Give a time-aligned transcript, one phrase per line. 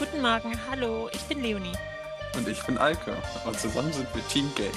[0.00, 1.74] Guten Morgen, hallo, ich bin Leonie.
[2.34, 3.14] Und ich bin Alke
[3.44, 4.70] und zusammen sind wir Team Gay.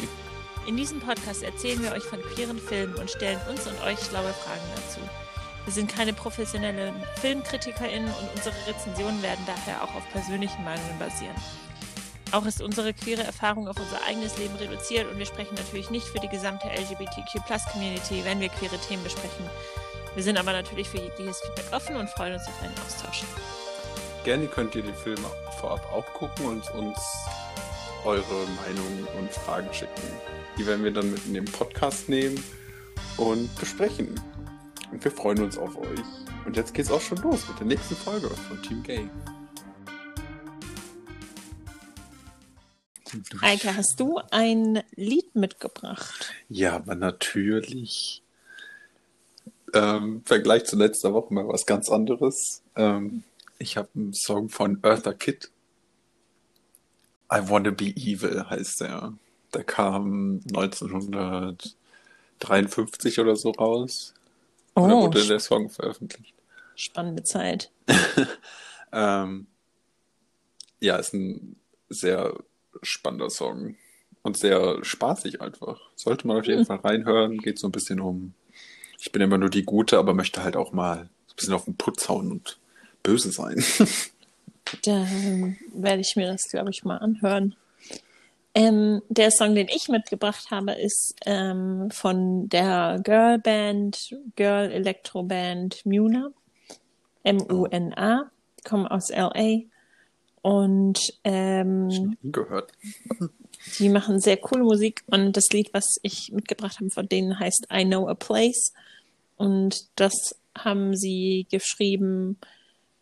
[0.67, 4.33] In diesem Podcast erzählen wir euch von queeren Filmen und stellen uns und euch schlaue
[4.33, 4.99] Fragen dazu.
[5.63, 11.37] Wir sind keine professionellen FilmkritikerInnen und unsere Rezensionen werden daher auch auf persönlichen Meinungen basieren.
[12.33, 16.07] Auch ist unsere queere Erfahrung auf unser eigenes Leben reduziert und wir sprechen natürlich nicht
[16.07, 19.49] für die gesamte LGBTQ-Plus-Community, wenn wir queere Themen besprechen.
[20.15, 23.23] Wir sind aber natürlich für jegliches Feedback offen und freuen uns auf einen Austausch.
[24.23, 25.27] Gerne könnt ihr die Filme
[25.59, 26.97] vorab auch gucken und uns
[28.05, 30.01] eure Meinungen und Fragen schicken.
[30.57, 32.41] Die werden wir dann mit in den Podcast nehmen
[33.17, 34.17] und besprechen.
[34.91, 35.99] Und wir freuen uns auf euch.
[36.45, 39.09] Und jetzt geht's auch schon los mit der nächsten Folge von Team Gay.
[43.41, 46.33] Eike, hast du ein Lied mitgebracht?
[46.47, 48.21] Ja, aber natürlich.
[49.73, 52.61] Ähm, Vergleich zu letzter Woche mal was ganz anderes.
[52.77, 53.23] Ähm,
[53.59, 55.51] ich habe einen Song von Eartha Kitt.
[57.31, 59.13] I Wanna Be Evil heißt der.
[59.53, 64.13] Der kam 1953 oder so raus.
[64.75, 66.33] Oh, Oder wurde der Song veröffentlicht?
[66.75, 67.71] spannende Zeit.
[68.95, 69.47] Ähm,
[70.79, 71.55] ja, ist ein
[71.89, 72.35] sehr
[72.83, 73.75] spannender Song
[74.21, 75.81] und sehr spaßig einfach.
[75.95, 76.67] Sollte man auf jeden Hm.
[76.67, 77.39] Fall reinhören.
[77.39, 78.35] Geht so ein bisschen um,
[78.99, 81.75] ich bin immer nur die Gute, aber möchte halt auch mal ein bisschen auf den
[81.75, 82.59] Putz hauen und
[83.03, 83.63] böse sein.
[84.81, 87.55] Da ähm, werde ich mir das, glaube ich, mal anhören.
[88.55, 95.85] Ähm, der Song, den ich mitgebracht habe, ist ähm, von der Girlband, Girl Electro Band
[95.85, 96.31] Muna.
[97.23, 98.31] M-U-N-A.
[98.59, 99.61] Die kommen aus L.A.
[100.41, 102.71] Und ähm, gehört.
[103.79, 105.03] die machen sehr coole Musik.
[105.07, 108.73] Und das Lied, was ich mitgebracht habe von denen, heißt I Know a Place.
[109.35, 110.13] Und das
[110.55, 112.37] haben sie geschrieben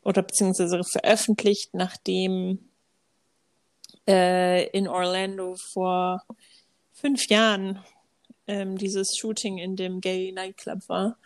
[0.04, 2.60] oder beziehungsweise veröffentlicht, nachdem
[4.08, 6.24] äh, in Orlando vor
[6.94, 7.80] fünf Jahren
[8.48, 11.18] ähm, dieses Shooting in dem Gay Nightclub war.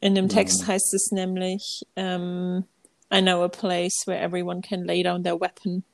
[0.00, 0.66] In dem Text Mhm.
[0.68, 2.64] heißt es nämlich ähm,
[3.12, 5.84] I know a place where everyone can lay down their weapon.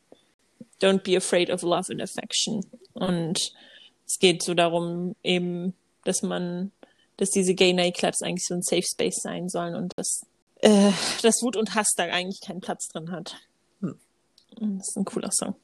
[0.80, 2.64] Don't be afraid of love and affection.
[2.94, 3.38] Und
[4.06, 5.74] es geht so darum, eben,
[6.04, 6.72] dass man,
[7.18, 10.22] dass diese Gay Nightclubs eigentlich so ein Safe Space sein sollen und dass,
[10.62, 13.36] äh, dass Wut und Hass da eigentlich keinen Platz drin hat.
[13.80, 13.98] Hm.
[14.58, 15.56] Das ist ein cooler Song.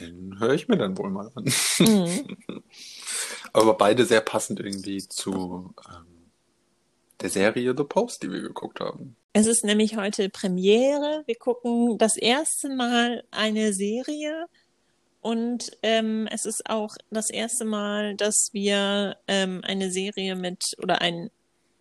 [0.00, 1.44] Den höre ich mir dann wohl mal an.
[1.78, 2.36] Mhm.
[3.52, 6.30] Aber beide sehr passend irgendwie zu ähm,
[7.20, 9.16] der Serie The Post, die wir geguckt haben.
[9.32, 11.22] Es ist nämlich heute Premiere.
[11.26, 14.46] Wir gucken das erste Mal eine Serie
[15.20, 21.00] und ähm, es ist auch das erste Mal, dass wir ähm, eine Serie mit oder
[21.00, 21.30] ein,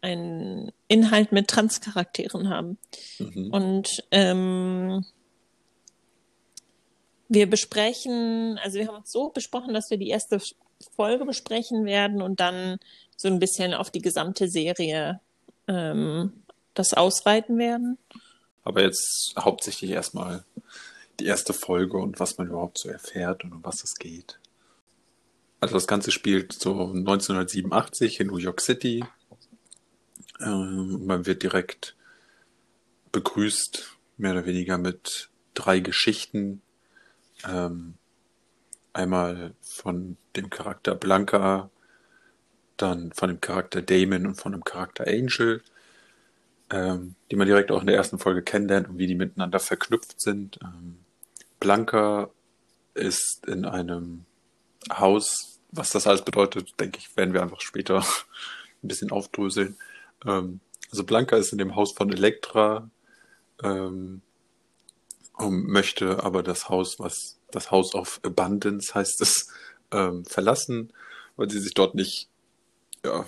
[0.04, 2.78] ein Inhalt mit Transcharakteren haben.
[3.20, 3.52] Mhm.
[3.52, 5.06] Und ähm,
[7.30, 10.40] wir besprechen, also wir haben uns so besprochen, dass wir die erste
[10.96, 12.78] Folge besprechen werden und dann
[13.16, 15.22] so ein bisschen auf die gesamte Serie
[15.68, 16.44] ähm,
[16.74, 17.98] das ausweiten werden.
[18.64, 20.44] Aber jetzt hauptsächlich erstmal
[21.20, 24.40] die erste Folge und was man überhaupt so erfährt und um was es geht.
[25.62, 29.06] Also das Ganze spielt so 1987 in New York City.
[30.40, 31.96] Ähm, man wird direkt
[33.12, 36.62] begrüßt, mehr oder weniger mit drei Geschichten.
[37.48, 37.96] Ähm,
[38.94, 41.70] einmal von dem Charakter Blanca,
[42.78, 45.62] dann von dem Charakter Damon und von dem Charakter Angel
[46.74, 50.20] ähm, die man direkt auch in der ersten Folge kennenlernt und wie die miteinander verknüpft
[50.20, 50.60] sind.
[51.60, 52.30] Blanca
[52.96, 54.26] ist in einem
[54.92, 58.00] Haus, was das alles bedeutet, denke ich, werden wir einfach später
[58.84, 59.78] ein bisschen aufdröseln.
[60.26, 60.60] Ähm,
[60.92, 62.90] also Blanca ist in dem Haus von Elektra
[63.64, 64.22] ähm,
[65.34, 69.48] und möchte aber das Haus, was das House of Abundance heißt es,
[69.92, 70.94] ähm, verlassen,
[71.36, 72.30] weil sie sich dort nicht
[73.04, 73.26] ja,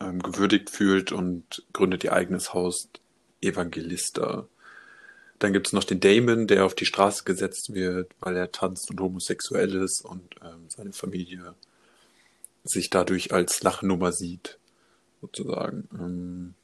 [0.00, 2.88] ähm, gewürdigt fühlt und gründet ihr eigenes Haus,
[3.40, 4.46] Evangelista.
[5.38, 9.00] Dann gibt's noch den Damon, der auf die Straße gesetzt wird, weil er tanzt und
[9.00, 11.54] homosexuell ist und ähm, seine Familie
[12.64, 14.58] sich dadurch als Lachnummer sieht,
[15.22, 15.88] sozusagen.
[15.94, 16.54] Ähm,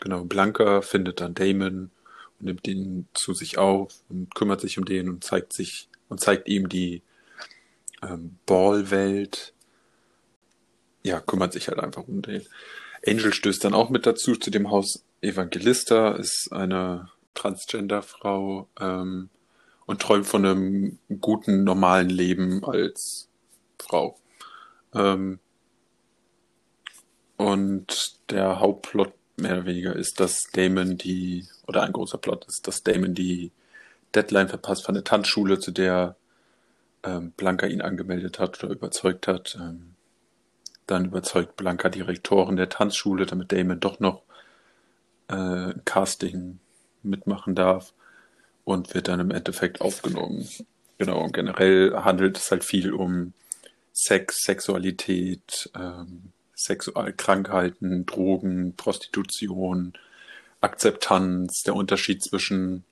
[0.00, 1.90] genau, Blanca findet dann Damon
[2.40, 6.20] und nimmt ihn zu sich auf und kümmert sich um den und zeigt sich und
[6.20, 7.02] zeigt ihm die
[8.02, 9.52] ähm, Ballwelt.
[11.04, 12.42] Ja, kümmert sich halt einfach um den.
[13.06, 19.28] Angel stößt dann auch mit dazu zu dem Haus Evangelista, ist eine Transgender-Frau ähm,
[19.86, 23.28] und träumt von einem guten, normalen Leben als
[23.78, 24.18] Frau.
[24.94, 25.38] Ähm,
[27.36, 32.66] und der Hauptplot mehr oder weniger ist, dass Damon die, oder ein großer Plot ist,
[32.66, 33.52] dass Damon die
[34.14, 36.16] Deadline verpasst von der Tanzschule, zu der
[37.02, 39.56] ähm, Blanca ihn angemeldet hat oder überzeugt hat.
[39.60, 39.94] Ähm,
[40.86, 44.22] dann überzeugt Blanca die Rektorin der Tanzschule, damit Damon doch noch
[45.28, 46.58] äh, Casting
[47.02, 47.92] mitmachen darf
[48.64, 50.48] und wird dann im Endeffekt aufgenommen.
[50.98, 53.32] Genau, und generell handelt es halt viel um
[53.92, 59.92] Sex, Sexualität, ähm, Sexualkrankheiten, Drogen, Prostitution,
[60.60, 62.84] Akzeptanz, der Unterschied zwischen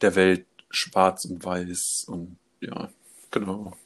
[0.00, 2.90] der Welt schwarz und weiß und ja,
[3.30, 3.76] genau.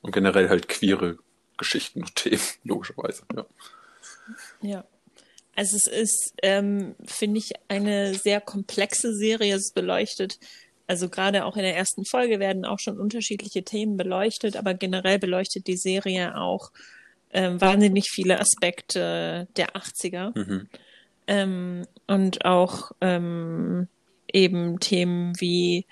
[0.00, 1.18] Und generell halt queere
[1.58, 3.46] Geschichten und Themen, logischerweise, ja.
[4.62, 4.84] Ja.
[5.54, 9.54] Also es ist, ähm, finde ich, eine sehr komplexe Serie.
[9.54, 10.40] Es beleuchtet,
[10.88, 15.18] also gerade auch in der ersten Folge werden auch schon unterschiedliche Themen beleuchtet, aber generell
[15.18, 16.72] beleuchtet die Serie auch
[17.34, 20.38] ähm, wahnsinnig viele Aspekte der 80er.
[20.38, 20.68] Mhm.
[21.26, 23.88] Ähm, und auch ähm,
[24.32, 25.86] eben Themen wie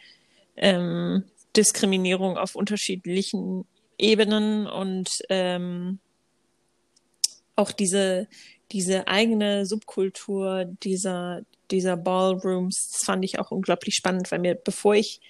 [0.56, 1.24] ähm,
[1.56, 3.64] Diskriminierung auf unterschiedlichen
[3.98, 5.98] Ebenen und ähm,
[7.56, 8.28] auch diese,
[8.70, 14.94] diese eigene Subkultur dieser, dieser Ballrooms, das fand ich auch unglaublich spannend, weil mir, bevor
[14.94, 15.20] ich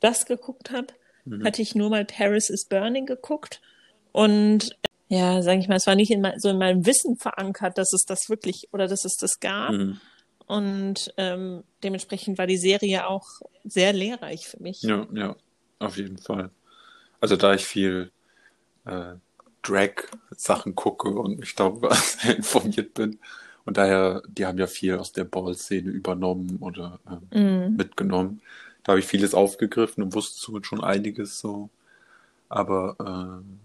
[0.00, 0.88] das geguckt habe,
[1.24, 1.44] mhm.
[1.44, 3.60] hatte ich nur mal Paris is Burning geguckt
[4.12, 4.76] und
[5.14, 7.92] ja, sage ich mal, es war nicht in mein, so in meinem Wissen verankert, dass
[7.92, 9.70] es das wirklich oder dass es das gab.
[9.70, 10.00] Mhm.
[10.46, 14.82] Und ähm, dementsprechend war die Serie auch sehr lehrreich für mich.
[14.82, 15.36] Ja, ja,
[15.78, 16.50] auf jeden Fall.
[17.20, 18.10] Also da ich viel
[18.84, 19.14] äh,
[19.62, 23.20] Drag-Sachen gucke und mich darüber sehr informiert bin.
[23.64, 26.98] Und daher, die haben ja viel aus der Ball-Szene übernommen oder
[27.32, 27.76] äh, mm.
[27.76, 28.42] mitgenommen.
[28.82, 31.70] Da habe ich vieles aufgegriffen und wusste somit schon einiges so.
[32.50, 33.63] Aber äh,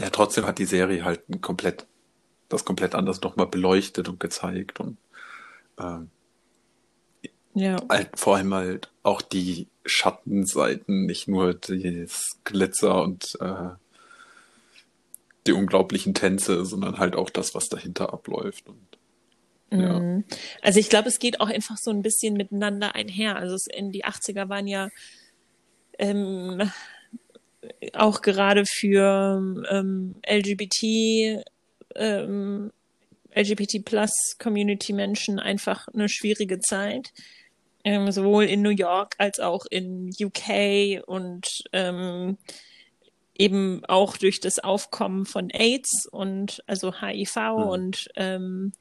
[0.00, 1.86] ja, trotzdem hat die Serie halt komplett,
[2.48, 4.98] das komplett anders nochmal beleuchtet und gezeigt und
[5.78, 6.00] äh,
[7.54, 7.76] ja.
[7.88, 13.70] Halt vor allem halt auch die Schattenseiten, nicht nur das Glitzer und äh,
[15.46, 18.68] die unglaublichen Tänze, sondern halt auch das, was dahinter abläuft.
[18.68, 18.98] Und,
[19.70, 20.00] ja.
[20.00, 20.24] Mhm.
[20.62, 23.36] Also ich glaube, es geht auch einfach so ein bisschen miteinander einher.
[23.36, 24.88] Also es, in die 80er waren ja
[25.98, 26.70] ähm,
[27.92, 31.44] auch gerade für ähm, LGBT
[31.96, 32.72] ähm,
[33.34, 37.12] LGBT Plus Community Menschen einfach eine schwierige Zeit
[37.84, 42.38] ähm, sowohl in New York als auch in UK und ähm,
[43.36, 47.62] eben auch durch das Aufkommen von AIDS und also HIV mhm.
[47.64, 48.72] und ähm,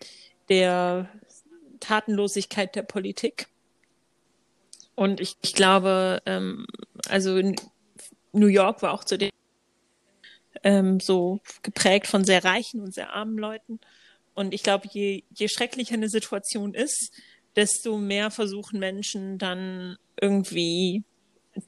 [0.50, 1.10] der
[1.80, 3.48] Tatenlosigkeit der Politik.
[4.96, 6.66] Und ich, ich glaube, ähm,
[7.10, 7.36] also
[8.34, 9.30] New York war auch zu dem
[10.64, 13.80] ähm, so geprägt von sehr reichen und sehr armen Leuten.
[14.34, 17.12] Und ich glaube, je, je schrecklicher eine Situation ist,
[17.56, 21.04] desto mehr versuchen Menschen dann irgendwie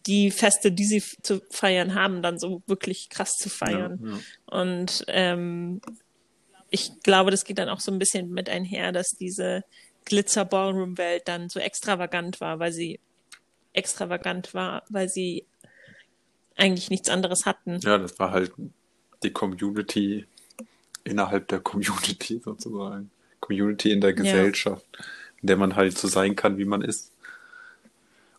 [0.08, 4.00] die Feste, die sie zu feiern haben, dann so wirklich krass zu feiern.
[4.04, 4.20] Ja, ja.
[4.62, 5.82] Und ähm,
[6.72, 9.64] ich glaube, das geht dann auch so ein bisschen mit einher, dass diese
[10.06, 13.00] Glitzer-Ballroom-Welt dann so extravagant war, weil sie
[13.74, 15.46] extravagant war, weil sie
[16.56, 17.80] eigentlich nichts anderes hatten.
[17.82, 18.54] Ja, das war halt
[19.24, 20.26] die Community
[21.04, 23.12] innerhalb der Community sozusagen.
[23.40, 24.88] Community in der Gesellschaft.
[24.98, 25.06] Ja
[25.46, 27.12] in der man halt so sein kann, wie man ist.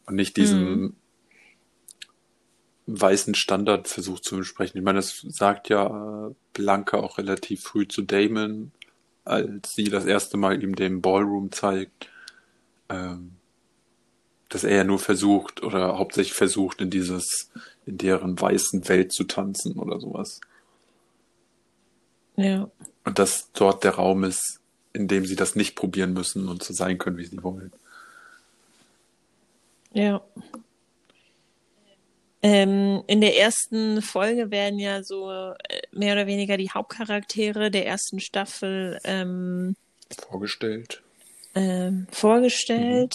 [0.07, 0.97] Und nicht diesen mhm.
[2.87, 4.79] weißen Standard versucht zu entsprechen.
[4.79, 8.73] Ich meine, das sagt ja Blanca auch relativ früh zu Damon,
[9.25, 12.09] als sie das erste Mal ihm den Ballroom zeigt,
[12.89, 13.37] ähm,
[14.49, 17.53] dass er ja nur versucht oder hauptsächlich versucht, in dieses,
[17.87, 20.41] in deren weißen Welt zu tanzen oder sowas.
[22.37, 22.69] Ja.
[23.05, 24.61] Und dass dort der Raum ist,
[24.93, 27.73] in dem sie das nicht probieren müssen und so sein können, wie sie wollen.
[29.93, 30.21] Ja.
[32.43, 35.55] Ähm, in der ersten Folge werden ja so äh,
[35.93, 39.75] mehr oder weniger die Hauptcharaktere der ersten Staffel ähm,
[40.29, 41.03] vorgestellt.
[41.55, 43.15] Ähm, vorgestellt.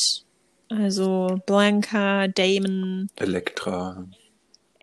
[0.70, 0.82] Mhm.
[0.82, 4.08] Also Blanca, Damon, Elektra,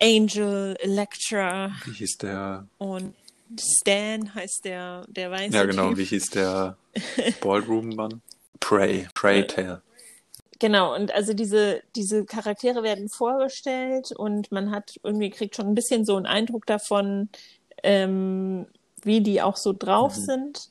[0.01, 1.71] Angel, Electra.
[1.85, 2.67] Wie hieß der?
[2.77, 3.15] Und
[3.57, 5.89] Stan heißt der, der weiße Ja, genau.
[5.89, 5.97] Typ.
[5.97, 6.77] Wie hieß der
[7.41, 8.21] Ballroom-Mann?
[8.59, 9.07] Prey.
[9.13, 9.81] Prey Tail.
[10.59, 15.75] Genau, und also diese, diese Charaktere werden vorgestellt und man hat irgendwie kriegt schon ein
[15.75, 17.29] bisschen so einen Eindruck davon,
[17.81, 18.67] ähm,
[19.01, 20.21] wie die auch so drauf mhm.
[20.21, 20.69] sind.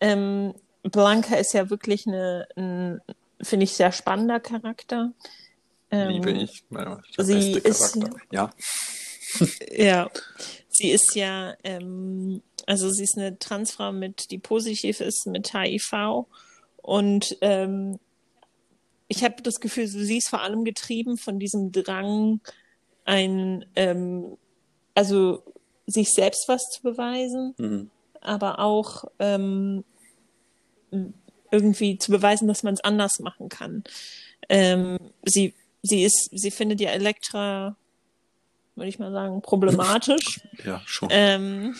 [0.00, 3.02] Ähm, Blanca ist ja wirklich eine, ein,
[3.42, 5.12] finde ich, sehr spannender Charakter.
[5.96, 6.64] Ähm, Liebe ich.
[6.70, 7.98] Ja, sie ist,
[8.30, 8.52] ja.
[9.76, 10.10] ja,
[10.68, 16.26] sie ist ja, ähm, also sie ist eine Transfrau mit, die positiv ist mit HIV
[16.82, 17.98] und ähm,
[19.08, 22.40] ich habe das Gefühl, sie ist vor allem getrieben von diesem Drang,
[23.04, 24.36] ein, ähm,
[24.94, 25.42] also
[25.86, 27.90] sich selbst was zu beweisen, Mhm.
[28.20, 29.84] aber auch ähm,
[31.52, 33.84] irgendwie zu beweisen, dass man es anders machen kann.
[34.48, 35.54] Ähm, sie,
[35.86, 37.76] sie ist, sie findet ja Elektra,
[38.74, 40.40] würde ich mal sagen, problematisch.
[40.64, 41.08] Ja, schon.
[41.12, 41.76] ähm,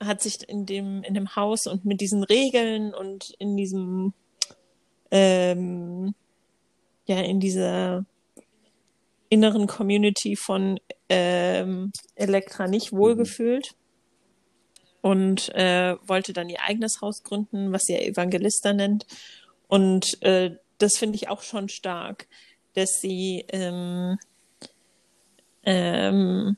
[0.00, 4.12] hat sich in dem, in dem Haus und mit diesen Regeln und in diesem,
[5.10, 6.14] ähm,
[7.06, 8.04] ja, in dieser
[9.28, 13.74] inneren Community von ähm, Elektra nicht wohlgefühlt
[15.00, 19.06] und äh, wollte dann ihr eigenes Haus gründen, was sie Evangelista nennt.
[19.68, 22.26] Und äh, das finde ich auch schon stark,
[22.74, 24.18] dass sie ähm,
[25.64, 26.56] ähm,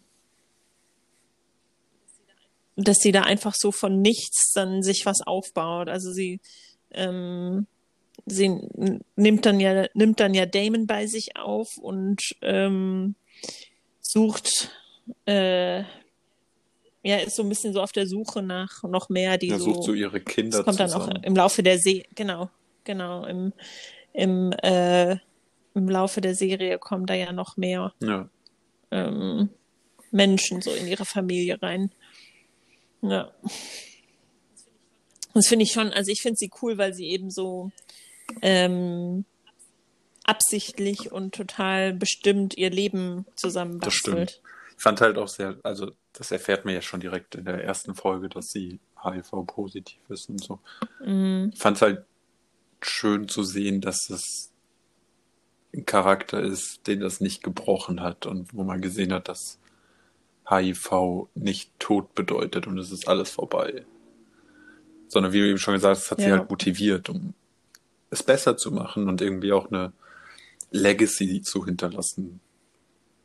[2.79, 5.89] dass sie da einfach so von nichts dann sich was aufbaut.
[5.89, 6.41] Also sie,
[6.93, 7.67] ähm,
[8.25, 8.61] sie
[9.17, 13.17] nimmt dann ja, nimmt dann ja Damon bei sich auf und ähm,
[14.01, 14.71] sucht,
[15.27, 15.81] äh,
[17.03, 19.73] ja, ist so ein bisschen so auf der Suche nach noch mehr, die Er so,
[19.73, 21.19] sucht so ihre Kinder das kommt dann zusammen.
[21.19, 22.49] auch im Laufe der See, genau,
[22.85, 23.53] genau, im,
[24.19, 25.13] im, äh,
[25.75, 28.29] im Laufe der Serie kommen da ja noch mehr Ja.
[28.91, 29.49] ähm,
[30.11, 31.93] Menschen so in ihre Familie rein.
[33.03, 33.31] Ja.
[35.35, 37.71] Das finde ich schon, also ich finde sie cool, weil sie eben so
[38.43, 39.25] ähm,
[40.25, 44.31] absichtlich und total bestimmt ihr Leben Das zusammenbastelt.
[44.31, 44.43] stimmt.
[44.77, 47.95] Ich fand halt auch sehr, also das erfährt man ja schon direkt in der ersten
[47.95, 50.59] Folge, dass sie HIV-positiv ist und so.
[51.05, 51.51] Mhm.
[51.55, 52.05] Ich fand es halt
[52.81, 54.51] schön zu sehen, dass es
[55.75, 59.59] ein Charakter ist, den das nicht gebrochen hat und wo man gesehen hat, dass
[60.49, 63.85] HIV nicht Tod bedeutet und es ist alles vorbei.
[65.09, 66.39] Sondern wie du eben schon gesagt hast, es hat sie Ja.
[66.39, 67.35] halt motiviert, um
[68.11, 69.93] es besser zu machen und irgendwie auch eine
[70.71, 72.41] Legacy zu hinterlassen,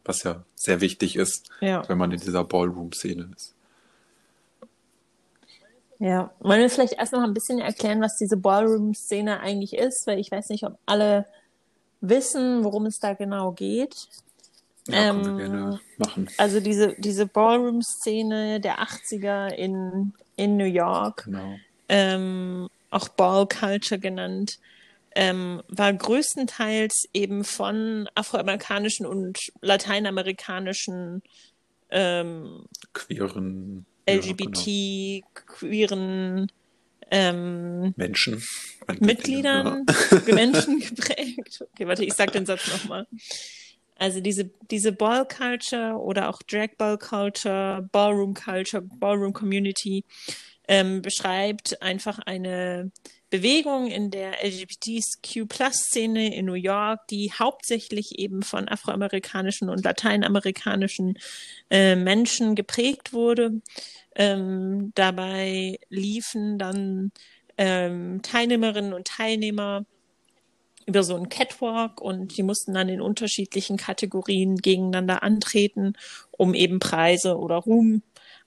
[0.04, 1.88] was ja sehr wichtig ist, Ja.
[1.88, 3.53] wenn man in dieser Ballroom-Szene ist.
[6.04, 10.20] Ja, wollen wir vielleicht erst noch ein bisschen erklären, was diese Ballroom-Szene eigentlich ist, weil
[10.20, 11.26] ich weiß nicht, ob alle
[12.02, 13.96] wissen, worum es da genau geht.
[14.90, 16.28] Ja, können Ähm, wir gerne machen.
[16.38, 21.56] Also diese, diese Ballroom-Szene der 80er in, in New York, Genau.
[21.88, 24.60] ähm, auch Ball Culture genannt,
[25.16, 31.24] ähm, war größtenteils eben von afroamerikanischen und lateinamerikanischen
[31.92, 32.66] ähm,
[34.06, 34.50] Queeren ja, genau.
[34.50, 36.52] LGBT, queeren
[37.12, 38.44] ähm, Menschen.
[39.00, 39.86] Mitgliedern,
[40.28, 41.64] Menschen geprägt.
[41.74, 43.08] Okay, warte, ich sag den Satz nochmal.
[43.96, 50.04] Also diese, diese Ball Culture oder auch Drag Ball Culture, Ballroom Culture, Ballroom Community
[50.68, 52.92] ähm, beschreibt einfach eine
[53.34, 61.18] Bewegung in der LGBTQ-Plus-Szene in New York, die hauptsächlich eben von afroamerikanischen und lateinamerikanischen
[61.72, 63.60] äh, Menschen geprägt wurde.
[64.14, 67.12] Ähm, dabei liefen dann
[67.58, 69.84] ähm, Teilnehmerinnen und Teilnehmer
[70.86, 75.94] über so einen Catwalk und die mussten dann in unterschiedlichen Kategorien gegeneinander antreten,
[76.30, 78.04] um eben Preise oder Ruhm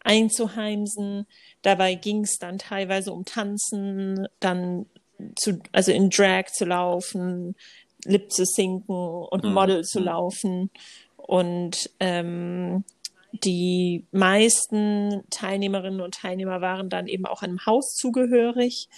[0.07, 1.27] einzuheimsen.
[1.67, 4.87] Dabei ging es dann teilweise um Tanzen, dann
[5.35, 7.57] zu, also in Drag zu laufen,
[8.05, 9.53] Lip zu sinken und Mhm.
[9.53, 10.05] Model zu Mhm.
[10.05, 10.71] laufen.
[11.17, 12.85] Und ähm,
[13.33, 18.89] die meisten Teilnehmerinnen und Teilnehmer waren dann eben auch einem Haus zugehörig,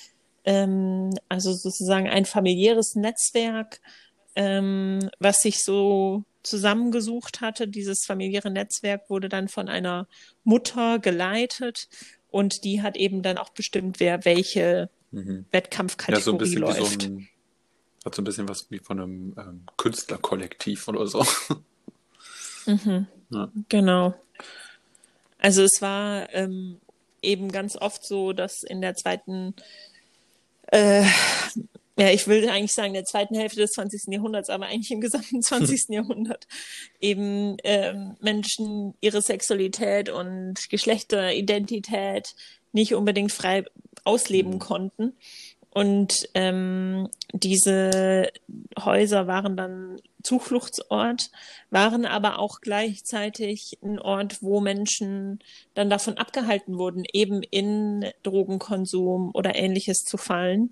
[0.45, 3.81] ähm, also sozusagen ein familiäres Netzwerk,
[4.37, 7.67] ähm, was sich so zusammengesucht hatte.
[7.67, 10.07] Dieses familiäre Netzwerk wurde dann von einer
[10.45, 11.89] Mutter geleitet
[12.31, 15.47] und die hat eben dann auch bestimmt, wer welche Mhm.
[15.53, 17.01] Wettkampfkategorie Ja, so ein bisschen läuft.
[17.01, 17.29] wie so ein,
[18.05, 21.25] hat so ein bisschen was wie von einem ähm, Künstlerkollektiv oder so.
[22.67, 23.07] Mhm.
[23.31, 23.51] Ja.
[23.71, 24.15] Genau.
[25.39, 26.79] Also es war ähm,
[27.23, 29.55] eben ganz oft so, dass in der zweiten,
[30.67, 31.05] äh,
[31.99, 34.13] ja, ich will eigentlich sagen, der zweiten Hälfte des 20.
[34.13, 35.87] Jahrhunderts, aber eigentlich im gesamten 20.
[35.89, 36.47] Jahrhundert
[37.01, 42.35] eben ähm, Menschen ihre Sexualität und Geschlechteridentität
[42.73, 43.65] nicht unbedingt frei
[44.05, 44.59] ausleben Mhm.
[44.61, 45.13] konnten.
[45.71, 48.31] Und ähm, diese
[48.79, 51.31] Häuser waren dann Zufluchtsort,
[51.71, 55.39] waren aber auch gleichzeitig ein Ort, wo Menschen
[55.75, 60.71] dann davon abgehalten wurden, eben in Drogenkonsum oder ähnliches zu fallen.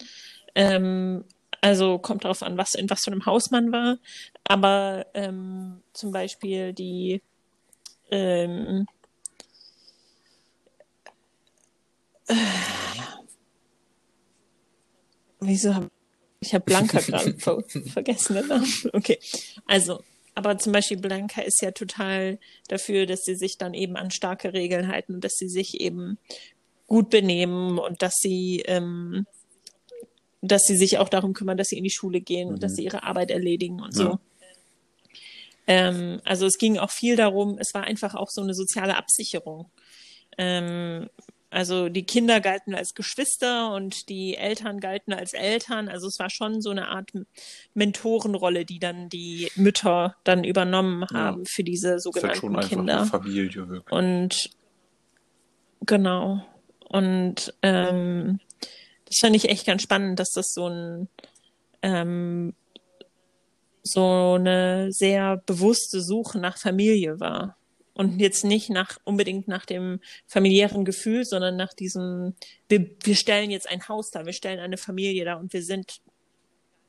[0.57, 1.25] Ähm,
[1.61, 3.99] also kommt darauf an, was in was für einem Haus man war.
[4.45, 7.23] Aber ähm, zum Beispiel die
[8.11, 8.87] ähm,
[15.41, 15.91] wieso habe
[16.41, 18.35] Ich habe Blanca gerade ver vergessen.
[18.35, 18.73] Den Namen.
[18.93, 19.19] Okay,
[19.67, 20.03] also,
[20.35, 24.53] aber zum Beispiel Blanca ist ja total dafür, dass sie sich dann eben an starke
[24.53, 26.19] Regeln halten, dass sie sich eben
[26.87, 29.27] gut benehmen und dass sie, ähm,
[30.43, 32.55] dass sie sich auch darum kümmern, dass sie in die Schule gehen mhm.
[32.55, 32.77] und dass mhm.
[32.77, 34.05] sie ihre Arbeit erledigen und ja.
[34.05, 34.19] so.
[35.67, 39.71] Ähm, also es ging auch viel darum, es war einfach auch so eine soziale Absicherung.
[40.39, 41.09] Ähm,
[41.51, 45.89] also die Kinder galten als Geschwister und die Eltern galten als Eltern.
[45.89, 47.13] Also es war schon so eine Art
[47.75, 51.45] Mentorenrolle, die dann die Mütter dann übernommen haben ja.
[51.49, 53.01] für diese sogenannten das ist halt schon Kinder.
[53.01, 53.93] Einfach eine Familie wirklich.
[53.93, 54.51] Und
[55.87, 56.45] genau.
[56.89, 58.41] Und ähm,
[59.17, 61.09] das fand ich echt ganz spannend, dass das so ein
[61.81, 62.55] ähm,
[63.83, 67.57] so eine sehr bewusste Suche nach Familie war.
[67.95, 72.35] Und jetzt nicht nach unbedingt nach dem familiären Gefühl, sondern nach diesem,
[72.69, 76.01] wir, wir stellen jetzt ein Haus da, wir stellen eine Familie da und wir sind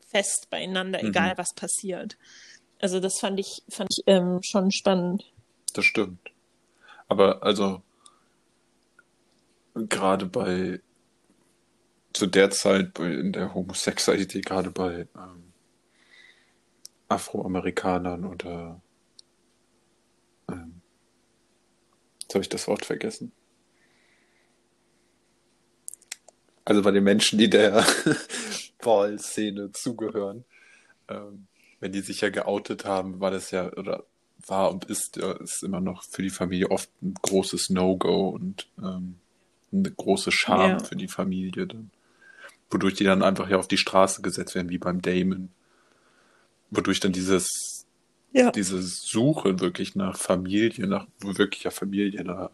[0.05, 1.09] fest beieinander, mhm.
[1.09, 2.17] egal was passiert.
[2.79, 5.31] Also das fand ich, fand ich ähm, schon spannend.
[5.73, 6.31] Das stimmt.
[7.07, 7.81] Aber also
[9.75, 10.81] gerade bei
[12.17, 15.53] zu der Zeit in der Homosexualität, gerade bei ähm,
[17.09, 18.81] Afroamerikanern oder
[20.49, 20.81] ähm,
[22.21, 23.31] jetzt habe ich das Wort vergessen.
[26.65, 27.85] Also bei den Menschen, die der
[28.81, 30.43] Ball-Szene zugehören,
[31.07, 31.45] ähm,
[31.79, 34.05] wenn die sich ja geoutet haben, war das ja oder
[34.47, 39.19] war und ist, ist immer noch für die Familie oft ein großes No-Go und ähm,
[39.71, 40.79] eine große Scham ja.
[40.79, 41.91] für die Familie dann.
[42.69, 45.49] Wodurch die dann einfach ja auf die Straße gesetzt werden, wie beim Damon.
[46.69, 47.85] Wodurch dann dieses,
[48.33, 48.51] ja.
[48.51, 52.49] diese Suche wirklich nach Familie, nach wirklicher Familie, nach,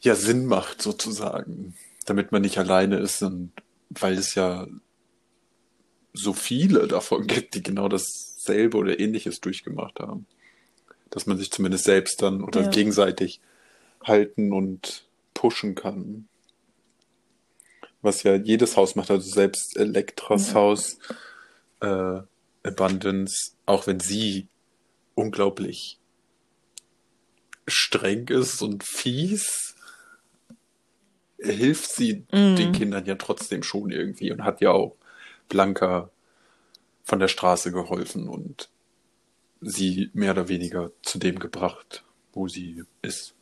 [0.00, 1.74] ja, Sinn macht sozusagen.
[2.06, 3.52] Damit man nicht alleine ist und
[3.90, 4.66] weil es ja
[6.14, 10.26] so viele davon gibt, die genau dasselbe oder ähnliches durchgemacht haben.
[11.10, 12.68] Dass man sich zumindest selbst dann oder ja.
[12.68, 13.40] gegenseitig
[14.02, 16.28] halten und pushen kann.
[18.00, 20.54] Was ja jedes Haus macht, also selbst Elektras ja.
[20.54, 20.98] Haus,
[21.80, 22.20] äh,
[22.62, 24.48] Abundance, auch wenn sie
[25.14, 25.98] unglaublich
[27.66, 29.74] streng ist und fies,
[31.38, 32.56] hilft sie mm.
[32.56, 34.96] den Kindern ja trotzdem schon irgendwie und hat ja auch
[35.48, 36.10] Blanca
[37.04, 38.68] von der Straße geholfen und
[39.60, 43.34] sie mehr oder weniger zu dem gebracht, wo sie ist.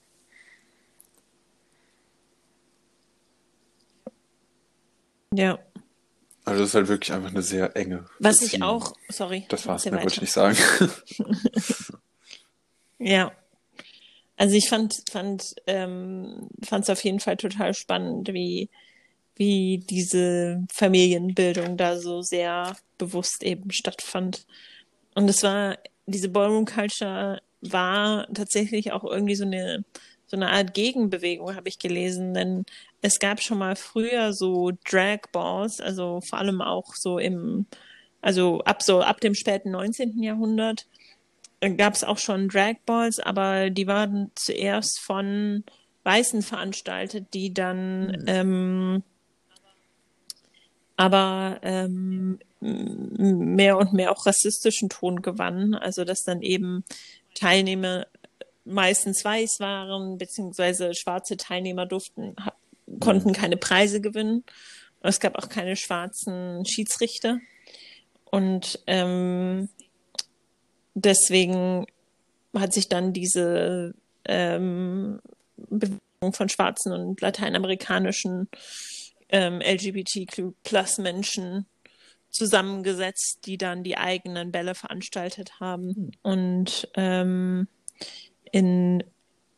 [5.37, 5.59] Ja.
[6.45, 8.07] Also das ist halt wirklich einfach eine sehr enge.
[8.21, 8.55] Was Beziehung.
[8.55, 9.47] ich auch, sorry.
[9.49, 10.57] Das war's, mehr wollte ich nicht sagen.
[12.99, 13.33] ja.
[14.37, 18.69] Also ich fand fand ähm, fand es auf jeden Fall total spannend, wie
[19.35, 24.47] wie diese Familienbildung da so sehr bewusst eben stattfand.
[25.15, 29.85] Und es war diese Ballroom Culture war tatsächlich auch irgendwie so eine
[30.27, 32.65] so eine Art Gegenbewegung, habe ich gelesen, denn
[33.01, 37.67] es gab schon mal früher so Drag Balls, also vor allem auch so im,
[38.21, 40.23] also ab so ab dem späten 19.
[40.23, 40.87] Jahrhundert
[41.61, 45.65] äh, gab es auch schon Drag Balls, aber die waren zuerst von
[46.05, 48.25] Weißen veranstaltet, die dann mhm.
[48.27, 49.03] ähm,
[50.97, 56.85] aber ähm, mehr und mehr auch rassistischen Ton gewannen, also dass dann eben
[57.35, 58.07] Teilnehmer
[58.67, 62.35] meistens weiß waren, beziehungsweise schwarze Teilnehmer durften,
[63.01, 64.45] konnten keine Preise gewinnen.
[65.01, 67.39] Und es gab auch keine schwarzen Schiedsrichter.
[68.25, 69.69] Und ähm,
[70.95, 71.87] deswegen
[72.55, 75.21] hat sich dann diese ähm,
[75.57, 78.49] Bewegung von schwarzen und lateinamerikanischen
[79.29, 81.67] ähm, LGBTQ-Plus-Menschen
[82.31, 85.95] zusammengesetzt, die dann die eigenen Bälle veranstaltet haben.
[85.95, 86.11] Hm.
[86.23, 87.69] Und ähm,
[88.57, 89.05] in,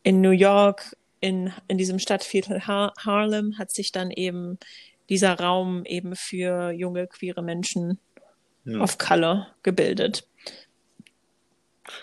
[0.03, 4.59] in New York, in, in diesem Stadtviertel Har Harlem, hat sich dann eben
[5.07, 7.97] dieser Raum eben für junge queere Menschen
[8.65, 8.81] ja.
[8.81, 10.27] of Color gebildet.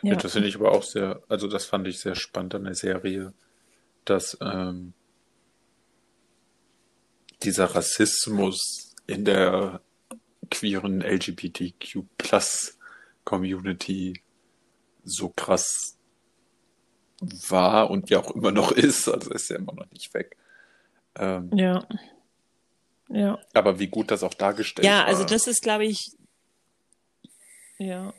[0.03, 0.13] Ja.
[0.13, 2.75] ja das finde ich aber auch sehr, also das fand ich sehr spannend an der
[2.75, 3.35] Serie,
[4.07, 4.95] dass ähm,
[7.43, 9.83] dieser Rassismus in der
[10.51, 12.79] queeren LGBTQ Plus
[13.25, 14.23] Community
[15.05, 15.96] so krass
[17.21, 19.09] war und ja auch immer noch ist.
[19.09, 20.37] Also ist ja immer noch nicht weg.
[21.19, 21.87] Ähm, ja.
[23.09, 23.39] Ja.
[23.55, 25.13] Aber wie gut das auch dargestellt ja, also war.
[25.13, 26.13] Ja, also das ist, glaube ich,
[27.79, 28.13] ja.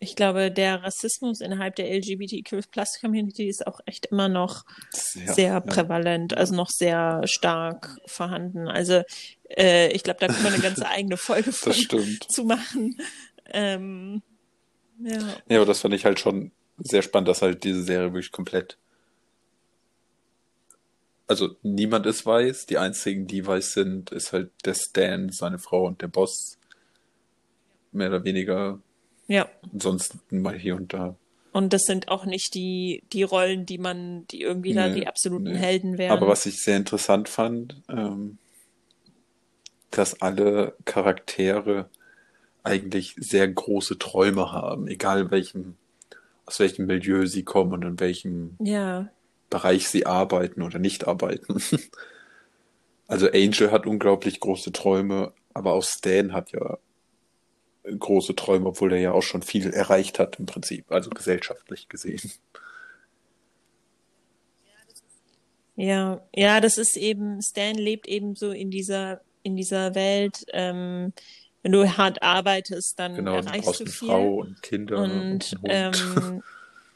[0.00, 5.60] ich glaube, der Rassismus innerhalb der LGBTQ-Plus-Community ist auch echt immer noch sehr, sehr ja.
[5.60, 8.68] prävalent, also noch sehr stark vorhanden.
[8.68, 9.02] Also
[9.48, 13.00] äh, ich glaube, da kann man eine ganze eigene Folge von, zu machen.
[13.50, 14.22] Ähm,
[14.98, 15.18] ja.
[15.48, 18.78] ja, aber das fand ich halt schon sehr spannend, dass halt diese Serie wirklich komplett.
[21.28, 25.86] Also niemand ist weiß, die einzigen, die weiß sind, ist halt der Stan, seine Frau
[25.86, 26.58] und der Boss.
[27.92, 28.80] Mehr oder weniger.
[29.26, 29.48] Ja.
[29.72, 31.16] Ansonsten mal hier und da.
[31.52, 35.06] Und das sind auch nicht die, die Rollen, die man, die irgendwie nee, da die
[35.06, 35.56] absoluten nee.
[35.56, 36.12] Helden wären.
[36.12, 38.36] Aber was ich sehr interessant fand, ähm,
[39.90, 41.88] dass alle Charaktere
[42.62, 45.76] eigentlich sehr große Träume haben, egal welchem,
[46.46, 49.10] aus welchem Milieu sie kommen und in welchem ja.
[49.50, 51.62] Bereich sie arbeiten oder nicht arbeiten.
[53.08, 56.78] Also Angel hat unglaublich große Träume, aber auch Stan hat ja
[57.84, 62.32] große Träume, obwohl er ja auch schon viel erreicht hat im Prinzip, also gesellschaftlich gesehen.
[65.76, 71.12] Ja, ja, das ist eben, Stan lebt eben so in dieser, in dieser Welt, ähm,
[71.66, 74.08] wenn du hart arbeitest, dann genau, erreichst du viel.
[74.08, 76.42] Frau und Kinder und, und ähm,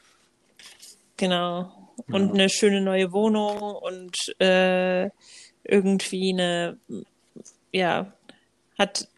[1.17, 2.33] genau und ja.
[2.33, 5.09] eine schöne neue Wohnung und äh,
[5.65, 6.77] irgendwie eine
[7.73, 8.13] ja
[8.79, 9.09] hat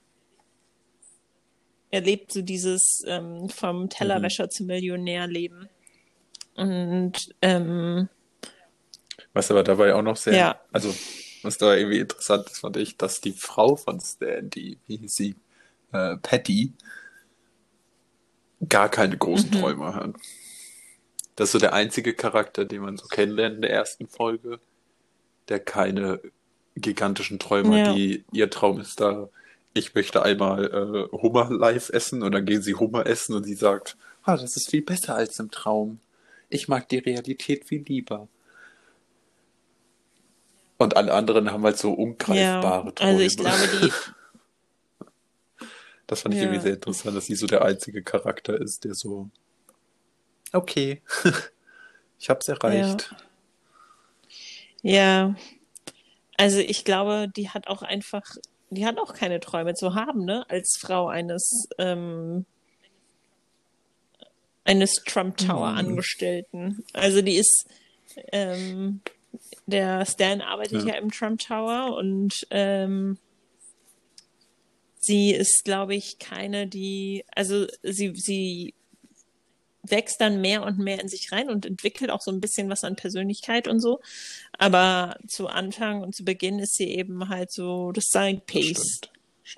[1.92, 4.50] erlebt so dieses ähm, vom Tellerwäscher mhm.
[4.50, 5.70] zum Millionär leben
[6.56, 8.10] und ähm,
[9.34, 10.60] was aber dabei auch noch sehr ja.
[10.72, 10.92] also
[11.44, 15.14] was da irgendwie interessant ist, fand ich, dass die Frau von Stan, die, wie hieß
[15.14, 15.36] sie,
[15.94, 16.74] äh, Patty,
[18.70, 19.60] gar keine großen mhm.
[19.60, 20.14] Träume hat.
[21.36, 24.60] Das ist so der einzige Charakter, den man so kennenlernt in der ersten Folge,
[25.50, 26.20] der keine
[26.76, 27.88] gigantischen Träume ja.
[27.88, 27.96] hat.
[27.96, 29.30] Die, ihr Traum ist da,
[29.74, 33.56] ich möchte einmal äh, Hummer live essen und dann gehen sie Hummer essen und sie
[33.56, 36.00] sagt, ah, das ist viel besser als im Traum.
[36.50, 38.28] Ich mag die Realität viel lieber.
[40.78, 43.12] Und alle anderen haben halt so ungreifbare ja, Träume.
[43.12, 43.92] Also ich glaube, die.
[46.14, 46.46] Das fand ich ja.
[46.46, 49.32] irgendwie sehr interessant, dass sie so der einzige Charakter ist, der so.
[50.52, 51.02] Okay,
[52.20, 53.16] ich hab's erreicht.
[54.84, 54.92] Ja.
[54.94, 55.36] ja.
[56.38, 58.24] Also ich glaube, die hat auch einfach,
[58.70, 60.46] die hat auch keine Träume zu haben, ne?
[60.50, 62.46] Als Frau eines ähm,
[64.66, 65.78] eines Trump Tower mhm.
[65.80, 66.86] Angestellten.
[66.94, 67.66] Also die ist
[68.32, 69.02] ähm,
[69.66, 73.18] der Stan arbeitet ja, ja im Trump Tower und ähm,
[75.04, 78.74] sie ist, glaube ich, keine, die, also sie, sie
[79.84, 82.86] wächst dann mehr und mehr in sich rein und entwickelt auch so ein bisschen was
[82.86, 84.00] an Persönlichkeit und so.
[84.58, 89.02] Aber zu Anfang und zu Beginn ist sie eben halt so das Side Piece.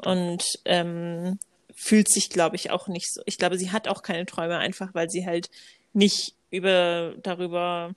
[0.03, 1.37] Und ähm,
[1.75, 3.21] fühlt sich, glaube ich, auch nicht so.
[3.27, 5.49] Ich glaube, sie hat auch keine Träume, einfach weil sie halt
[5.93, 7.93] nicht über darüber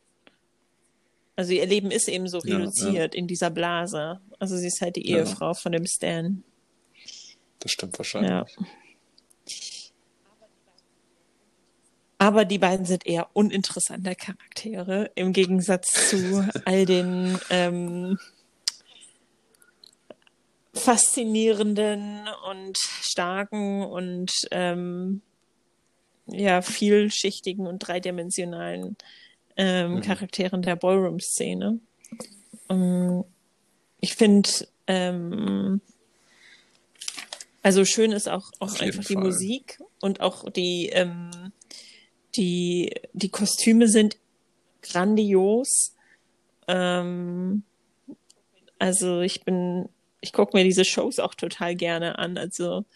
[1.34, 3.18] also ihr Leben ist eben so reduziert ja.
[3.18, 4.20] in dieser Blase.
[4.40, 5.18] Also sie ist halt die ja.
[5.18, 6.42] Ehefrau von dem Stan.
[7.60, 8.30] Das stimmt wahrscheinlich.
[8.30, 8.46] Ja.
[12.18, 18.18] Aber die beiden sind eher uninteressante Charaktere im Gegensatz zu all den ähm,
[20.74, 25.22] faszinierenden und starken und ähm,
[26.26, 28.96] ja vielschichtigen und dreidimensionalen
[29.56, 30.00] ähm, mhm.
[30.02, 31.78] Charakteren der Ballroom-Szene.
[32.68, 33.24] Ähm,
[34.00, 34.50] ich finde,
[34.86, 35.80] ähm,
[37.68, 41.52] also schön ist auch, auch einfach die Musik und auch die, ähm,
[42.34, 44.16] die, die Kostüme sind
[44.80, 45.94] grandios.
[46.66, 47.64] Ähm,
[48.78, 49.90] also ich bin,
[50.22, 52.38] ich gucke mir diese Shows auch total gerne an.
[52.38, 52.86] Also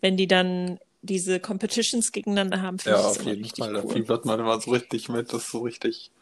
[0.00, 3.74] wenn die dann diese Competitions gegeneinander haben, finde ja, ich das auf jeden Fall.
[3.74, 3.82] Cool.
[3.82, 6.12] Da fiebert man immer so richtig mit, das ist so richtig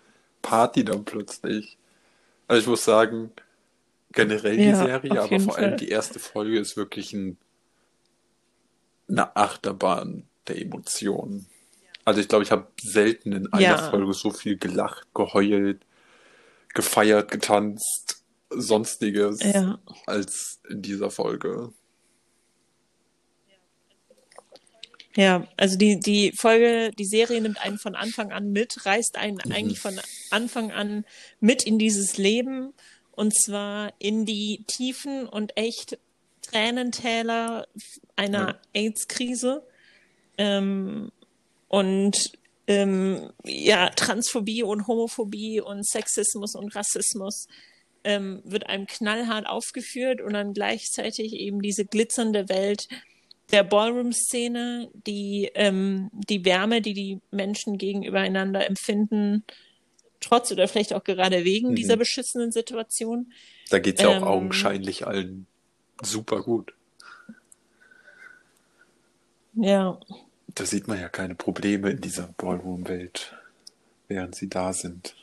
[0.41, 1.77] Party dann plötzlich.
[2.47, 3.33] Also ich muss sagen,
[4.13, 5.65] generell die ja, Serie, aber vor Fall.
[5.65, 7.37] allem die erste Folge ist wirklich ein,
[9.09, 11.47] eine Achterbahn der Emotionen.
[12.05, 13.91] Also ich glaube, ich habe selten in einer ja.
[13.91, 15.85] Folge so viel gelacht, geheult,
[16.75, 19.79] gefeiert, getanzt, sonstiges ja.
[20.07, 21.73] als in dieser Folge.
[25.15, 29.41] Ja, also die, die Folge, die Serie nimmt einen von Anfang an mit, reißt einen
[29.45, 29.53] mhm.
[29.53, 31.05] eigentlich von Anfang an
[31.41, 32.73] mit in dieses Leben
[33.11, 35.99] und zwar in die Tiefen und echt
[36.43, 37.67] Tränentäler
[38.19, 38.61] einer ja.
[38.75, 39.63] AIDS-Krise
[40.37, 41.11] ähm,
[41.69, 42.33] und
[42.67, 47.47] ähm, ja, Transphobie und Homophobie und Sexismus und Rassismus
[48.05, 52.89] ähm, wird einem knallhart aufgeführt und dann gleichzeitig eben diese glitzernde Welt
[53.51, 59.45] der Ballroom-Szene, die, ähm, die Wärme, die die Menschen gegenübereinander empfinden,
[60.21, 61.75] trotz oder vielleicht auch gerade wegen Mhm.
[61.77, 63.33] dieser beschissenen Situation.
[63.71, 65.47] Da geht's ja Ähm, auch augenscheinlich allen
[66.03, 66.75] super gut.
[69.61, 69.99] Ja,
[70.55, 73.37] Da sieht man ja keine Probleme in dieser Ballroom-Welt,
[74.09, 75.15] während sie da sind.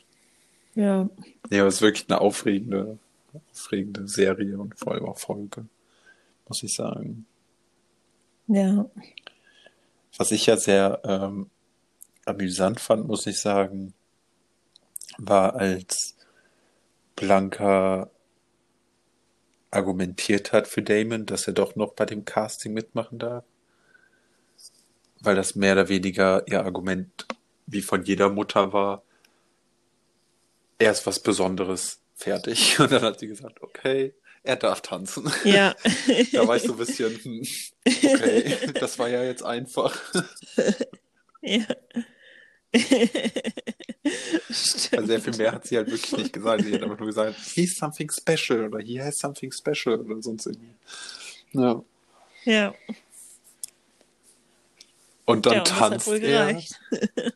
[0.74, 1.08] ja,
[1.50, 2.98] Ja, aber es ist wirklich eine aufregende,
[3.52, 5.66] aufregende Serie und vor allem auch Folge,
[6.48, 7.26] muss ich sagen.
[8.46, 8.88] ja.
[10.18, 11.50] Was ich ja sehr ähm,
[12.24, 13.92] amüsant fand, muss ich sagen,
[15.18, 16.16] war, als
[17.16, 18.10] Blanca
[19.70, 23.44] argumentiert hat für Damon, dass er doch noch bei dem Casting mitmachen darf.
[25.26, 27.26] Weil das mehr oder weniger ihr Argument
[27.66, 29.02] wie von jeder Mutter war,
[30.78, 32.78] er ist was Besonderes, fertig.
[32.80, 35.28] Und dann hat sie gesagt, okay, er darf tanzen.
[35.42, 35.74] Ja.
[36.32, 37.42] Da war ich so ein bisschen, hm,
[37.84, 40.00] okay, das war ja jetzt einfach.
[41.42, 41.64] ja.
[44.48, 44.92] Stimmt.
[44.92, 46.62] Also sehr viel mehr hat sie halt wirklich nicht gesagt.
[46.62, 50.46] Sie hat einfach nur gesagt, he's something special oder he has something special oder sonst
[50.46, 50.74] irgendwie.
[51.52, 51.82] Ja.
[52.44, 52.74] Ja,
[55.26, 56.62] Und dann ja und tanzt er.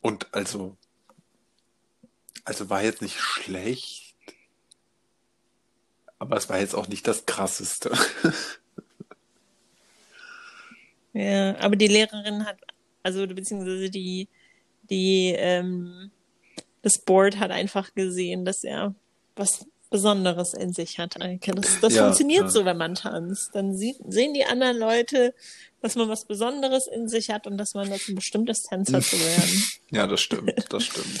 [0.00, 0.76] Und also,
[2.44, 4.14] also war jetzt nicht schlecht,
[6.18, 7.90] aber es war jetzt auch nicht das Krasseste.
[11.14, 12.58] Ja, aber die Lehrerin hat,
[13.04, 14.28] also beziehungsweise die,
[14.90, 16.10] die, ähm,
[16.82, 18.96] das Board hat einfach gesehen, dass er
[19.36, 21.52] was Besonderes in sich hat, Eike.
[21.54, 22.48] Das, das Ja, funktioniert ja.
[22.48, 23.54] so, wenn man tanzt.
[23.54, 25.32] Dann sieht, sehen die anderen Leute,
[25.82, 29.16] dass man was Besonderes in sich hat und dass man dazu bestimmt ist, Tänzer zu
[29.20, 29.62] werden.
[29.92, 31.20] Ja, das stimmt, das stimmt.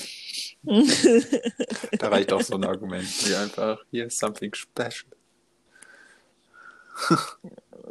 [2.00, 5.04] Da reicht auch so ein Argument wie einfach, he has something special.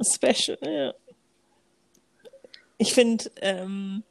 [0.02, 0.94] Special, ja.
[2.78, 4.04] Ich finde, ähm,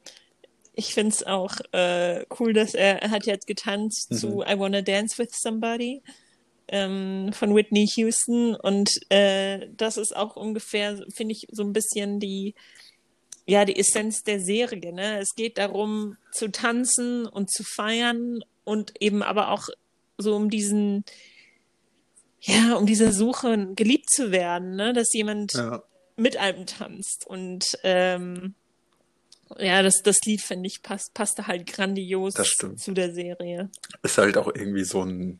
[0.73, 4.15] ich finde es auch äh, cool, dass er, er hat jetzt getanzt Mhm.
[4.15, 6.01] zu I Wanna Dance with Somebody
[6.67, 12.19] ähm, von Whitney Houston und äh, das ist auch ungefähr, finde ich, so ein bisschen
[12.19, 12.55] die,
[13.45, 14.93] ja, die Essenz der Serie.
[14.93, 15.19] Ne?
[15.19, 19.67] Es geht darum, zu tanzen und zu feiern und eben aber auch
[20.17, 21.03] so um diesen,
[22.39, 24.93] ja, um diese Suche, geliebt zu werden, ne?
[24.93, 25.83] dass jemand Ja.
[26.15, 27.25] mit einem tanzt.
[27.27, 28.53] Und ähm,
[29.59, 32.33] ja, das, das Lied, finde ich, passt, passte halt grandios
[32.77, 33.69] zu der Serie.
[34.01, 35.39] Ist halt auch irgendwie so ein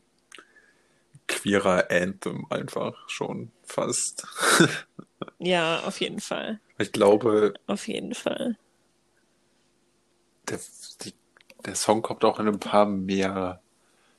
[1.26, 4.26] queerer Anthem einfach schon fast.
[5.38, 6.60] Ja, auf jeden Fall.
[6.78, 8.56] Ich glaube, Auf jeden Fall.
[10.48, 10.58] der,
[11.02, 11.12] die,
[11.66, 13.60] der Song kommt auch in ein paar mehr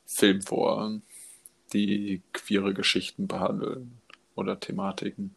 [0.05, 0.99] Filmen vor,
[1.73, 3.99] die queere Geschichten behandeln
[4.35, 5.35] oder Thematiken.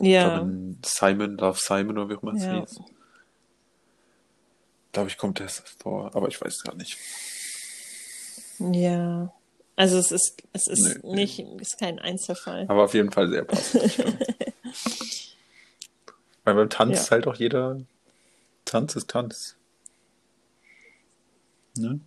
[0.00, 0.28] Ja.
[0.30, 2.60] glaube, Simon Love Simon oder wie auch immer es Ja.
[2.60, 2.80] hieß.
[4.92, 6.96] Glaube ich, kommt das vor, aber ich weiß gar nicht.
[8.58, 9.32] Ja.
[9.76, 11.14] Also es ist, es ist Nee, nee.
[11.22, 12.66] nicht, es ist kein Einzelfall.
[12.68, 13.98] Aber auf jeden Fall sehr passend.
[16.44, 17.00] Weil beim Tanz Ja.
[17.02, 17.80] ist halt auch jeder
[18.64, 19.56] Tanz ist Tanz.
[21.76, 21.98] Ne?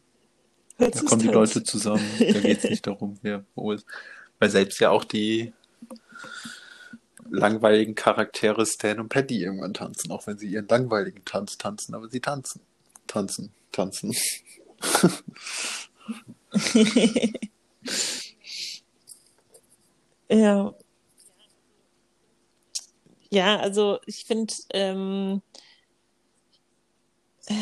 [0.77, 2.07] Hört Da kommen die das- Leute zusammen.
[2.19, 3.85] Da geht es nicht darum, wer wo ist.
[4.39, 5.51] Weil selbst ja auch die
[7.29, 12.07] langweiligen Charaktere Stan und Patty irgendwann tanzen, auch wenn sie ihren langweiligen Tanz tanzen, aber
[12.07, 12.61] sie tanzen.
[13.07, 14.13] Tanzen, tanzen.
[20.29, 20.73] Ja.
[23.29, 25.41] Ja, also ich finde, ähm,
[27.47, 27.53] äh,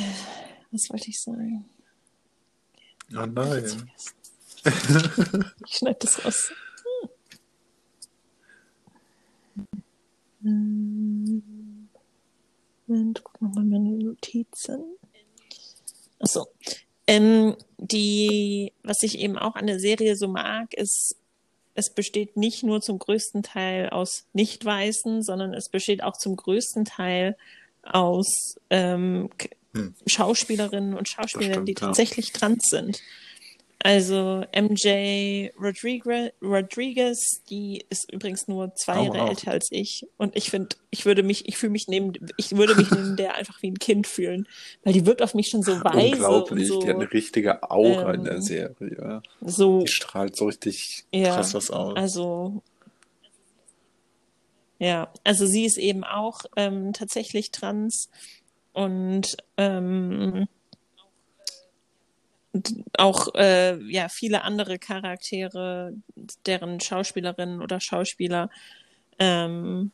[0.72, 1.66] was wollte ich sagen?
[3.16, 3.92] Oh nein.
[5.68, 6.52] Ich schneide das raus.
[10.42, 11.90] Hm.
[12.88, 14.98] Moment, guck noch mal meine Notizen.
[16.20, 16.48] Achso.
[17.08, 21.16] Ähm, die, was ich eben auch an der Serie so mag, ist,
[21.76, 26.86] es besteht nicht nur zum größten Teil aus Nicht-Weißen, sondern es besteht auch zum größten
[26.86, 27.38] Teil
[27.84, 29.30] aus ähm,
[29.76, 29.94] Hm.
[30.08, 31.88] Schauspielerinnen und Schauspielern, die stimmt, ja.
[31.88, 33.02] tatsächlich trans sind.
[33.86, 39.30] Also MJ Rodriguez, Rodriguez, die ist übrigens nur zwei Oh, Jahre wow.
[39.30, 40.08] älter als ich.
[40.18, 43.36] Und ich finde, ich würde mich, ich fühle mich neben, ich würde mich neben der
[43.36, 44.48] einfach wie ein Kind fühlen.
[44.84, 46.72] Weil die wirkt auf mich schon so weise Unglaublich.
[46.72, 49.22] und Die hat so, eine richtige Aura in ähm, der Serie.
[49.42, 51.96] so Die strahlt so richtig Ja, krass was aus.
[51.96, 52.64] Also,
[54.80, 58.10] ja, also sie ist eben auch ähm, tatsächlich trans
[58.74, 60.48] und ähm,
[62.98, 65.94] auch äh, ja viele andere Charaktere,
[66.46, 68.50] deren Schauspielerinnen oder Schauspieler
[69.20, 69.92] ähm,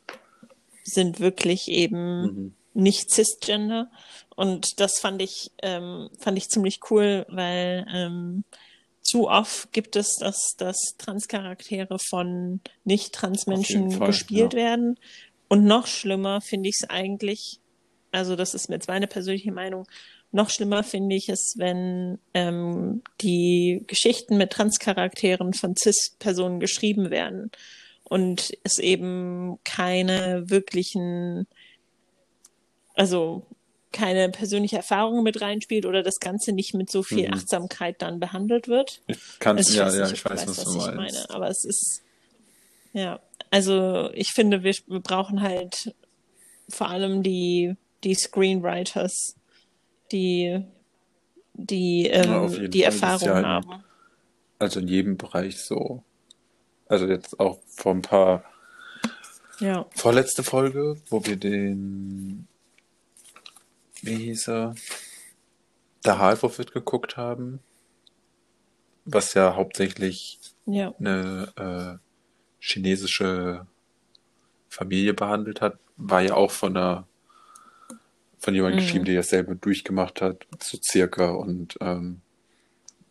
[0.84, 2.56] sind wirklich eben Mhm.
[2.74, 3.92] nicht cisgender.
[4.36, 8.44] Und das fand ich, ähm, fand ich ziemlich cool, weil ähm,
[9.02, 14.60] zu oft gibt es, dass, dass Transcharaktere von nicht-Trans-Menschen gespielt ja.
[14.60, 15.00] werden.
[15.48, 17.60] Und noch schlimmer finde ich es eigentlich,
[18.12, 19.88] also das ist jetzt meine persönliche Meinung,
[20.32, 27.52] noch schlimmer finde ich es, wenn ähm, die Geschichten mit Transcharakteren von Cis-Personen geschrieben werden
[28.04, 31.48] und es eben keine wirklichen,
[32.96, 33.46] also
[33.92, 37.34] keine persönliche Erfahrung mit reinspielt oder das Ganze nicht mit so viel Mhm.
[37.34, 39.02] Achtsamkeit dann behandelt wird.
[39.08, 40.96] Ich kann, Also ich ja, weiß ja, nicht, ich weiß, weißt, was was du ich
[40.96, 40.96] meinst.
[41.16, 42.02] meine, aber es ist,
[42.94, 45.94] ja, also ich finde, wir, wir brauchen halt
[46.70, 49.36] vor allem die, die Screenwriters,
[50.12, 50.64] die,
[51.54, 52.92] die, Ja, ähm, jeden die Fall.
[52.94, 53.84] Erfahrung ja in, haben.
[54.60, 56.04] also in jedem Bereich so.
[56.88, 58.44] Also jetzt auch vor ein paar
[59.60, 62.48] Ja, vorletzte Folge, wo wir den,
[64.02, 64.76] wie hieß er,
[66.06, 67.60] der Half wird geguckt haben,
[69.06, 72.08] was ja hauptsächlich ja, eine äh,
[72.60, 73.68] chinesische
[74.70, 77.08] Familie behandelt hat, war ja auch von einer
[78.42, 79.06] von jemandem geschrieben, mhm.
[79.06, 82.22] der das selber durchgemacht hat, so circa und ähm,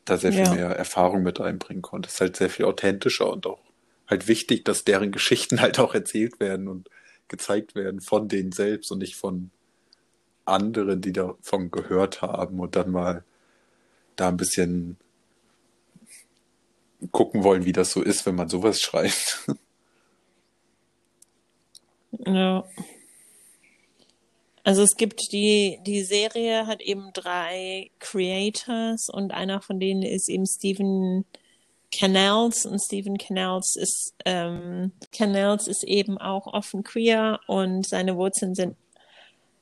[0.05, 2.09] da sehr viel ja, mehr Erfahrung mit einbringen konnte.
[2.09, 3.61] Es ist halt sehr viel authentischer und auch
[4.09, 6.91] halt wichtig, dass deren Geschichten halt auch erzählt werden und
[7.29, 9.53] gezeigt werden von denen selbst und nicht von
[10.47, 13.23] anderen, die davon gehört haben und dann mal
[14.17, 14.97] da ein bisschen
[17.13, 19.49] gucken wollen, wie das so ist, wenn man sowas schreibt.
[22.27, 22.65] ja.
[24.63, 30.29] Also es gibt die, die Serie hat eben drei Creators und einer von denen ist
[30.29, 31.25] eben Stephen
[31.93, 38.55] Canals und Stephen Canals ist ähm, Canals ist eben auch offen queer und seine Wurzeln
[38.55, 38.77] sind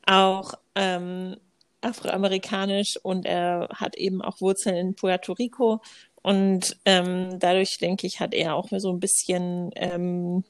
[0.05, 1.37] auch ähm,
[1.81, 5.81] afroamerikanisch und er hat eben auch Wurzeln in Puerto Rico
[6.23, 10.45] und ähm, dadurch denke ich hat er auch so ein bisschen ähm,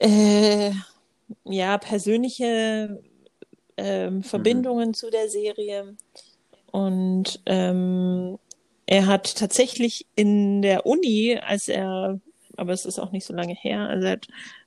[0.00, 0.72] äh,
[1.44, 3.02] ja persönliche
[3.76, 4.22] ähm, Mhm.
[4.22, 5.96] Verbindungen zu der Serie
[6.70, 8.38] und ähm,
[8.86, 12.20] er hat tatsächlich in der Uni, als er,
[12.56, 14.26] aber es ist auch nicht so lange her, also hat,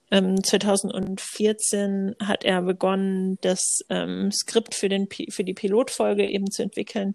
[0.10, 6.64] ähm, 2014 hat er begonnen, das ähm, Skript für, den, für die Pilotfolge eben zu
[6.64, 7.14] entwickeln.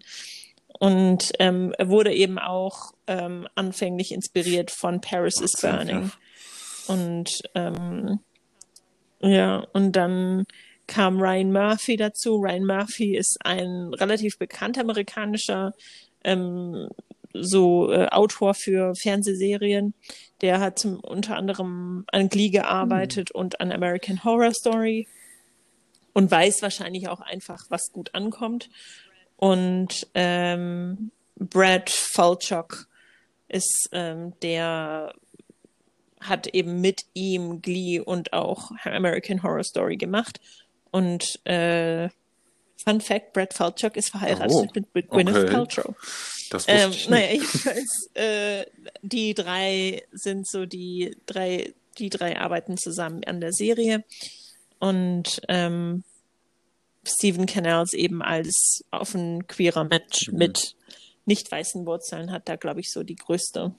[0.79, 5.75] Und ähm, er wurde eben auch ähm, anfänglich inspiriert von Paris is 18, ja.
[5.77, 6.11] Burning.
[6.87, 8.19] Und ähm,
[9.23, 10.45] ja, und dann
[10.85, 12.35] kam Ryan Murphy dazu.
[12.35, 15.73] Ryan Murphy ist ein relativ bekannter amerikanischer
[16.23, 16.89] ähm,
[17.33, 19.93] so äh, Autor für Fernsehserien.
[20.41, 25.07] Der hat zum, unter anderem an Glee gearbeitet und an American Horror Story
[26.13, 28.69] und weiß wahrscheinlich auch einfach, was gut ankommt.
[29.37, 32.87] Und ähm, Brad Falchuk
[33.47, 35.13] ist ähm, der
[36.23, 40.39] hat eben mit ihm Glee und auch American Horror Story gemacht.
[40.91, 42.09] Und äh,
[42.83, 45.51] Fun Fact, Brad Falchuk ist verheiratet Oh, mit, mit Gwyneth okay.
[45.51, 45.95] Paltrow.
[46.49, 48.65] Das Ähm, ich naja, jedenfalls, äh,
[49.01, 54.03] die drei sind so die drei, die drei arbeiten zusammen an der Serie.
[54.79, 56.03] Und ähm,
[57.05, 60.37] Stephen Canals eben als offen queerer Mensch Mhm.
[60.37, 60.75] mit
[61.25, 63.73] nicht weißen Wurzeln hat da, glaube ich, so die größte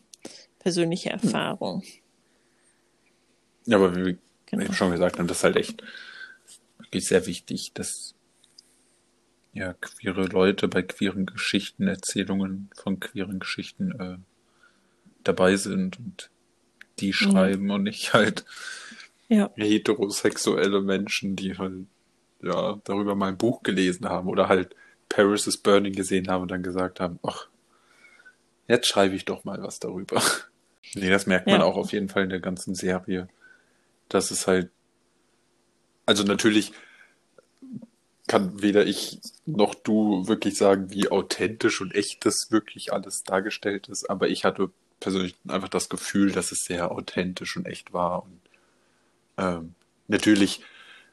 [0.59, 1.21] persönliche Hm.
[1.23, 1.83] Erfahrung.
[3.67, 4.65] Ja, aber wie wir Genau.
[4.65, 5.83] eben schon gesagt haben, das ist halt echt
[6.79, 8.15] wirklich sehr wichtig, dass
[9.53, 14.19] ja queere Leute bei queeren Geschichten, Erzählungen von queeren Geschichten äh,
[15.23, 16.31] dabei sind und
[17.01, 18.45] die schreiben und nicht halt
[19.29, 21.87] Ja, heterosexuelle Menschen, die halt
[22.43, 24.75] ja darüber mal ein Buch gelesen haben oder halt
[25.09, 27.49] Paris is Burning gesehen haben und dann gesagt haben, ach,
[28.69, 30.21] jetzt schreibe ich doch mal was darüber.
[30.97, 31.67] Nee, das merkt man Ja.
[31.67, 33.27] auch auf jeden Fall in der ganzen Serie.
[34.09, 34.71] Das ist halt,
[36.07, 36.73] also natürlich
[38.27, 43.89] kann weder ich noch du wirklich sagen, wie authentisch und echt das wirklich alles dargestellt
[43.89, 48.25] ist, aber ich hatte persönlich einfach das Gefühl, dass es sehr authentisch und echt war
[48.25, 48.41] und
[49.37, 49.75] ähm,
[50.09, 50.63] natürlich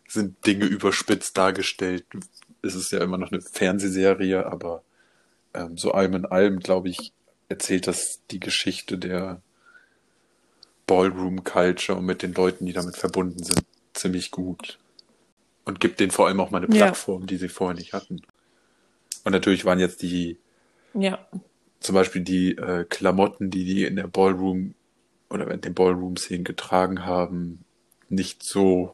[0.07, 2.05] sind Dinge überspitzt dargestellt.
[2.61, 4.83] Es ist ja immer noch eine Fernsehserie, aber
[5.53, 7.13] ähm, so allem in allem, glaube ich,
[7.49, 9.41] erzählt das die Geschichte der
[10.91, 13.63] Ballroom Culture und mit den Leuten, die damit verbunden sind,
[13.93, 14.77] ziemlich gut.
[15.63, 16.87] Und gibt denen vor allem auch mal eine Ja.
[16.87, 18.21] Plattform, die sie vorher nicht hatten.
[19.23, 20.37] Und natürlich waren jetzt die,
[20.93, 21.25] ja,
[21.79, 24.73] zum Beispiel die äh, Klamotten, die die in der Ballroom
[25.29, 27.63] oder in den Ballroom-Szenen getragen haben,
[28.09, 28.93] nicht so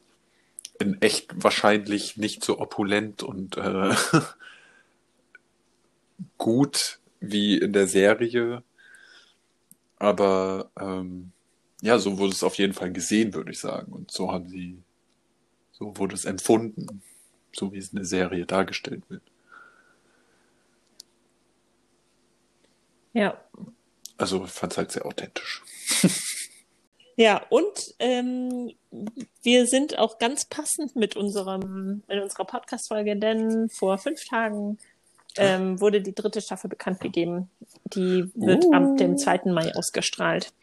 [0.79, 3.95] in echt wahrscheinlich nicht so opulent und äh,
[6.37, 8.61] gut wie in der Serie.
[9.97, 11.31] Aber ähm,
[11.81, 13.91] ja, so wurde es auf jeden Fall gesehen, würde ich sagen.
[13.91, 14.81] Und so haben sie,
[15.71, 17.01] so wurde es empfunden,
[17.53, 19.23] so wie es in der Serie dargestellt wird.
[23.13, 23.39] Ja.
[24.17, 25.63] Also ich fand es halt sehr authentisch.
[27.19, 28.73] Ja, und ähm,
[29.41, 34.77] wir sind auch ganz passend mit unserem, mit unserer Podcast-Folge, denn vor fünf Tagen
[35.35, 37.49] ähm, wurde die dritte Staffel bekannt gegeben.
[37.85, 38.73] Die wird Uh.
[38.73, 39.45] ab dem 2.
[39.45, 40.53] Mai ausgestrahlt.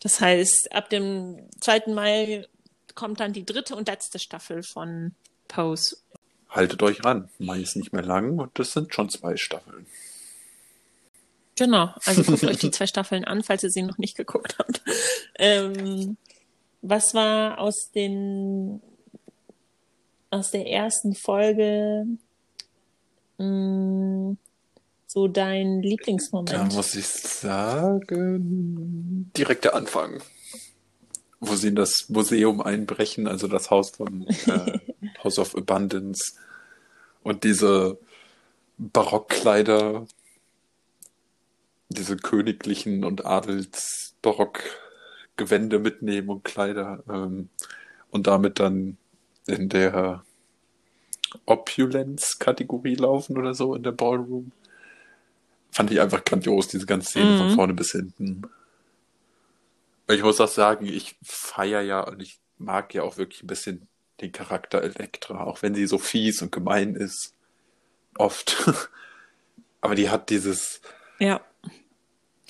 [0.00, 1.84] Das heißt, ab dem 2.
[1.88, 2.46] Mai
[2.94, 5.14] kommt dann die dritte und letzte Staffel von
[5.48, 5.96] Pose.
[6.48, 7.28] Haltet euch ran.
[7.38, 9.86] Mai ist nicht mehr lang und das sind schon zwei Staffeln.
[11.56, 14.82] Genau, also guckt euch die zwei Staffeln an, falls ihr sie noch nicht geguckt habt.
[15.38, 16.16] Ähm,
[16.82, 18.80] was war aus den
[20.30, 22.06] aus der ersten Folge
[23.38, 24.36] mh,
[25.16, 26.74] so dein Da Lieblingsmoment?
[26.74, 30.22] muss ich sagen, direkt der Anfang.
[31.40, 34.78] Wo sie in das Museum einbrechen, also das Haus von äh,
[35.24, 36.34] House of Abundance
[37.22, 37.96] und diese
[38.76, 40.06] Barockkleider,
[41.88, 47.48] diese königlichen und Adelsbarockgewände mitnehmen und Kleider ähm,
[48.10, 48.98] und damit dann
[49.46, 50.22] in der
[51.46, 54.52] Opulence-Kategorie laufen oder so in der Ballroom.
[55.76, 57.36] Fand ich einfach grandios, diese ganze Szene Mhm.
[57.36, 58.44] von vorne bis hinten.
[60.08, 63.86] Ich muss auch sagen, ich feiere ja und ich mag ja auch wirklich ein bisschen
[64.22, 67.34] den Charakter Elektra, auch wenn sie so fies und gemein ist.
[68.16, 68.56] Oft.
[69.82, 70.80] Aber die hat dieses
[71.18, 71.44] Ja,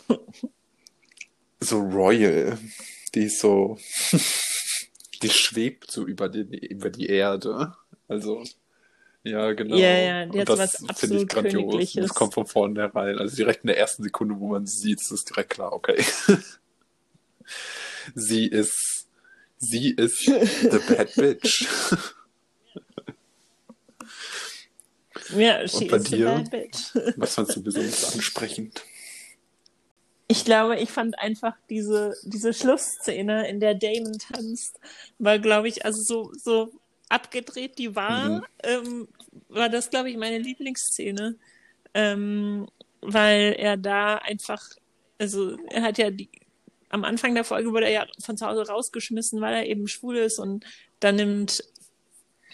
[1.59, 2.59] so royal.
[3.17, 3.77] Die ist so,
[5.23, 7.75] die schwebt so über, den, über die Erde.
[8.07, 8.45] Also,
[9.27, 9.77] ja, genau.
[9.77, 11.53] Ja, ja, die hat so was ich grandios.
[11.53, 12.07] Königliches.
[12.07, 13.19] Das kommt von vornherein.
[13.19, 16.03] Also direkt in der ersten Sekunde, wo man sie sieht, ist es direkt klar, okay.
[18.15, 19.09] sie ist,
[19.59, 21.67] sie ist the bad bitch.
[25.37, 26.27] ja, she Und bei is dir?
[26.27, 26.95] bad bitch.
[27.17, 28.85] Was fandst du besonders ansprechend?
[30.29, 34.79] Ich glaube, ich fand einfach diese, diese Schlussszene, in der Damon tanzt,
[35.19, 36.73] war, glaube ich, also so, so
[37.09, 38.43] abgedreht die war, Mhm.
[38.63, 39.09] ähm,
[39.49, 41.37] war das, glaube ich, meine Lieblingsszene.
[41.95, 42.67] Ähm,
[43.01, 44.63] weil er da einfach,
[45.19, 46.29] also er hat ja die,
[46.91, 50.17] am Anfang der Folge wurde er ja von zu Hause rausgeschmissen, weil er eben schwul
[50.17, 50.65] ist und
[51.01, 51.63] dann nimmt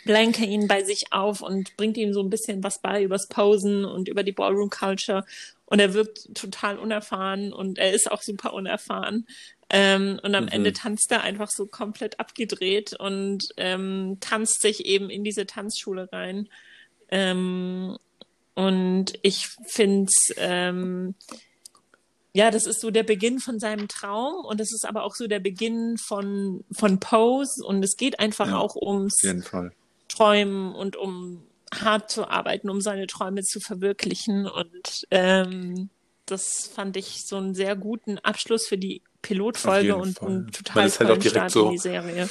[0.05, 3.85] Blanca ihn bei sich auf und bringt ihm so ein bisschen was bei übers Posen
[3.85, 5.25] und über die Ballroom Culture.
[5.67, 9.27] Und er wirkt total unerfahren und er ist auch super unerfahren.
[9.75, 10.51] Ähm, und am Mhm.
[10.51, 16.13] Ende tanzt er einfach so komplett abgedreht und ähm, tanzt sich eben in diese Tanzschule
[16.13, 16.49] rein.
[17.09, 17.97] Ähm,
[18.55, 21.15] und ich finde ähm,
[22.35, 25.27] ja, das ist so der Beginn von seinem Traum und es ist aber auch so
[25.27, 29.21] der Beginn von, von Pose und es geht einfach Ja, auch ums.
[30.09, 31.43] Träumen und um
[31.75, 34.47] hart zu arbeiten, um seine Träume zu verwirklichen.
[34.47, 35.89] Und ähm,
[36.27, 40.29] das fand ich so einen sehr guten Abschluss für die Pilotfolge und Fall.
[40.29, 42.29] einen total halt tollen direkt Start so- in die Serie.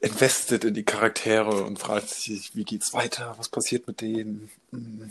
[0.00, 4.50] invested in die Charaktere und fragt sich, wie geht's weiter, was passiert mit denen.
[4.72, 5.10] Hm.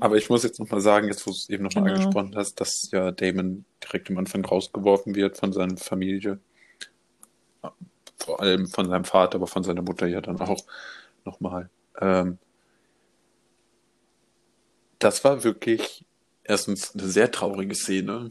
[0.00, 1.94] Aber ich muss jetzt nochmal sagen, jetzt wo du es eben nochmal Genau.
[1.96, 6.38] angesprochen hast, dass ja Damon direkt am Anfang rausgeworfen wird von seiner Familie.
[8.18, 10.64] Vor allem von seinem Vater, aber von seiner Mutter ja dann auch
[11.24, 11.70] nochmal.
[12.00, 12.38] Ähm,
[14.98, 16.04] das war wirklich
[16.44, 18.30] erstens eine sehr traurige Szene.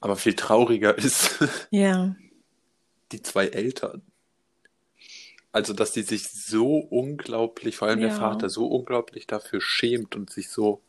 [0.00, 1.38] Aber viel trauriger ist,
[1.70, 2.14] Ja,
[3.12, 4.02] die zwei Eltern.
[5.52, 8.14] Also, dass die sich so unglaublich, vor allem der Ja.
[8.14, 10.82] Vater, so unglaublich dafür schämt und sich so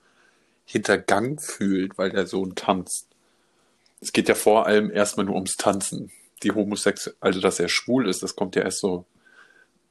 [0.65, 3.07] hintergangen fühlt, weil der Sohn tanzt.
[4.01, 6.11] Es geht ja vor allem erstmal nur ums Tanzen.
[6.43, 9.05] Die Homosexuelle, also dass er schwul ist, das kommt ja erst so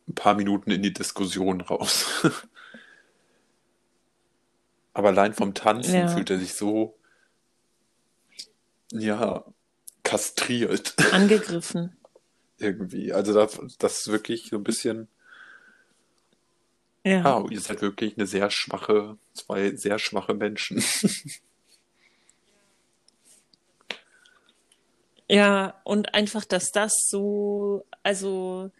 [0.08, 2.06] ein paar Minuten in die Diskussion raus.
[4.94, 6.06] Aber allein vom Tanzen Ja.
[6.06, 6.96] fühlt er sich so,
[8.92, 9.44] ja,
[10.02, 11.96] kastriert angegriffen.
[12.58, 13.12] irgendwie.
[13.12, 15.08] Also das, das ist wirklich so ein bisschen,
[17.04, 17.22] Ja.
[17.24, 20.82] ah, ihr seid wirklich eine sehr schwache, zwei sehr schwache Menschen.
[25.28, 28.70] Ja, und einfach, dass das so, also,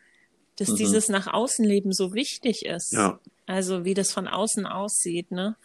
[0.57, 0.77] dass Mhm.
[0.77, 2.93] dieses nach außen leben so wichtig ist.
[2.93, 3.19] Ja.
[3.47, 5.57] Also, wie das von außen aussieht, ne?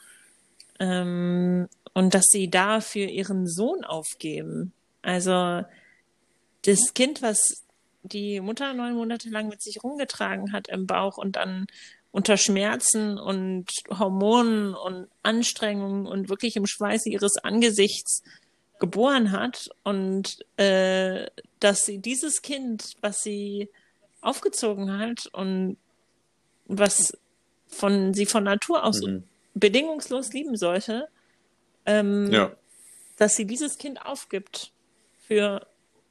[0.79, 4.73] Ähm, und dass sie da für ihren Sohn aufgeben.
[5.01, 5.63] Also,
[6.63, 7.65] das Kind, was
[8.03, 11.67] die Mutter neun Monate lang mit sich rumgetragen hat im Bauch und dann
[12.11, 18.21] unter Schmerzen und Hormonen und Anstrengungen und wirklich im Schweiße ihres Angesichts
[18.79, 21.27] geboren hat und äh,
[21.59, 23.69] dass sie dieses Kind, was sie
[24.21, 25.77] aufgezogen hat und
[26.65, 27.17] was
[27.67, 29.23] von sie von Natur aus mhm.
[29.53, 31.07] bedingungslos lieben sollte,
[31.85, 32.51] ähm, ja.
[33.17, 34.71] dass sie dieses Kind aufgibt
[35.27, 35.65] für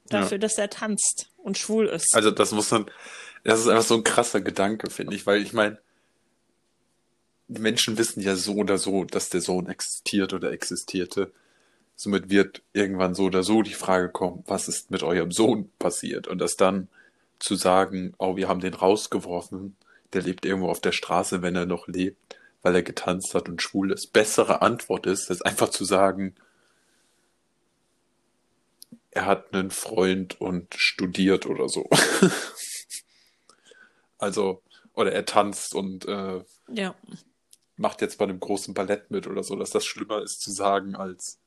[0.08, 0.38] dafür, ja.
[0.38, 2.14] dass er tanzt und schwul ist.
[2.14, 2.86] Also das muss man,
[3.44, 5.78] das ist einfach so ein krasser Gedanke, finde ich, weil ich meine,
[7.48, 11.32] die Menschen wissen ja so oder so, dass der Sohn existiert oder existierte.
[11.96, 16.28] Somit wird irgendwann so oder so die Frage kommen, was ist mit eurem Sohn passiert?
[16.28, 16.88] Und das dann
[17.40, 19.76] zu sagen, oh, wir haben den rausgeworfen,
[20.12, 23.62] der lebt irgendwo auf der Straße, wenn er noch lebt, weil er getanzt hat und
[23.62, 24.12] schwul ist.
[24.12, 26.34] Bessere Antwort ist, als einfach zu sagen,
[29.10, 31.88] er hat einen Freund und studiert oder so.
[34.18, 34.62] also,
[34.94, 36.94] oder er tanzt und äh, ja.
[37.76, 40.94] macht jetzt bei einem großen Ballett mit oder so, dass das schlimmer ist zu sagen,
[40.94, 41.38] als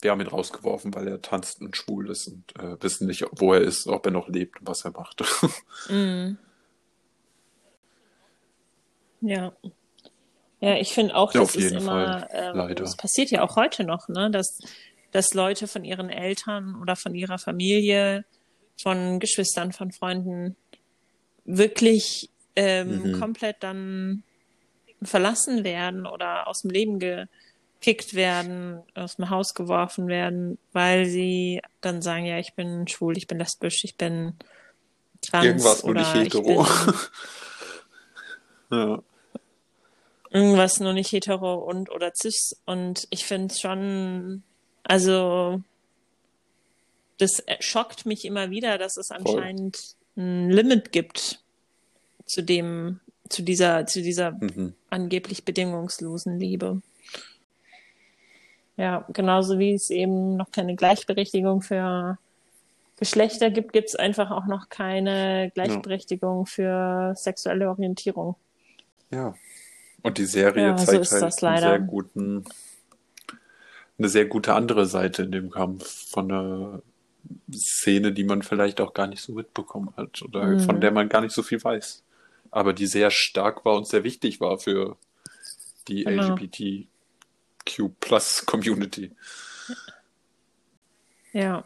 [0.00, 3.52] wir haben ihn rausgeworfen, weil er tanzt und schwul ist und äh, wissen nicht, wo
[3.52, 5.22] er ist, ob er noch lebt und was er macht.
[5.88, 6.38] mm.
[9.20, 9.52] Ja.
[10.60, 14.08] Ja, ich finde auch, ja, das ist immer, ähm, das passiert ja auch heute noch,
[14.08, 14.58] ne, dass
[15.10, 18.24] dass Leute von ihren Eltern oder von ihrer Familie,
[18.80, 20.56] von Geschwistern, von Freunden
[21.44, 23.20] wirklich ähm, mhm.
[23.20, 24.22] komplett dann
[25.02, 31.62] verlassen werden oder aus dem Leben gekickt werden, aus dem Haus geworfen werden, weil sie
[31.80, 34.34] dann sagen, ja, ich bin schwul, ich bin lesbisch, ich bin
[35.22, 36.66] trans Irgendwas oder nicht hetero.
[38.70, 39.02] ja.
[40.30, 44.42] Irgendwas nur nicht hetero und oder cis und ich finde es schon
[44.88, 45.62] also
[47.18, 49.76] das schockt mich immer wieder, dass es anscheinend
[50.16, 50.24] Voll.
[50.24, 51.42] ein Limit gibt
[52.24, 54.74] zu dem, zu dieser, zu dieser mhm.
[54.88, 56.80] angeblich bedingungslosen Liebe.
[58.76, 62.18] Ja, genauso wie es eben noch keine Gleichberechtigung für
[62.96, 66.44] Geschlechter gibt, gibt es einfach auch noch keine Gleichberechtigung ja.
[66.44, 68.36] für sexuelle Orientierung.
[69.10, 69.34] Ja.
[70.02, 72.44] Und die Serie ja, zeigt so halt einen sehr guten
[73.98, 76.82] eine sehr gute andere Seite in dem Kampf von einer
[77.52, 80.60] Szene, die man vielleicht auch gar nicht so mitbekommen hat oder mhm.
[80.60, 82.04] von der man gar nicht so viel weiß.
[82.50, 84.96] Aber die sehr stark war und sehr wichtig war für
[85.88, 86.34] die genau.
[86.34, 86.88] LGBTQ
[88.00, 89.10] Plus Community.
[91.32, 91.64] Ja.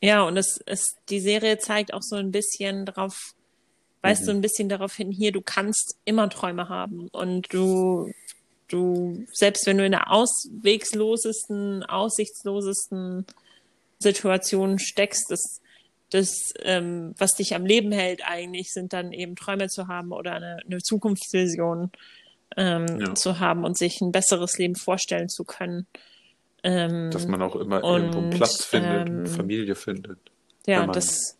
[0.00, 3.34] Ja, und es, es, die Serie zeigt auch so ein bisschen darauf,
[4.04, 4.26] weißt mhm.
[4.26, 8.10] du, ein bisschen darauf hin, hier, du kannst immer Träume haben und du
[8.68, 13.26] du, selbst wenn du in der auswegslosesten, aussichtslosesten
[13.98, 15.60] Situation steckst, das,
[16.10, 20.32] das ähm, was dich am Leben hält eigentlich, sind dann eben Träume zu haben oder
[20.32, 21.90] eine, eine Zukunftsvision
[22.56, 23.14] ähm, ja.
[23.14, 25.86] zu haben und sich ein besseres Leben vorstellen zu können.
[26.62, 30.18] Ähm, Dass man auch immer und, irgendwo Platz findet, ähm, Familie findet.
[30.66, 31.36] Ja, das.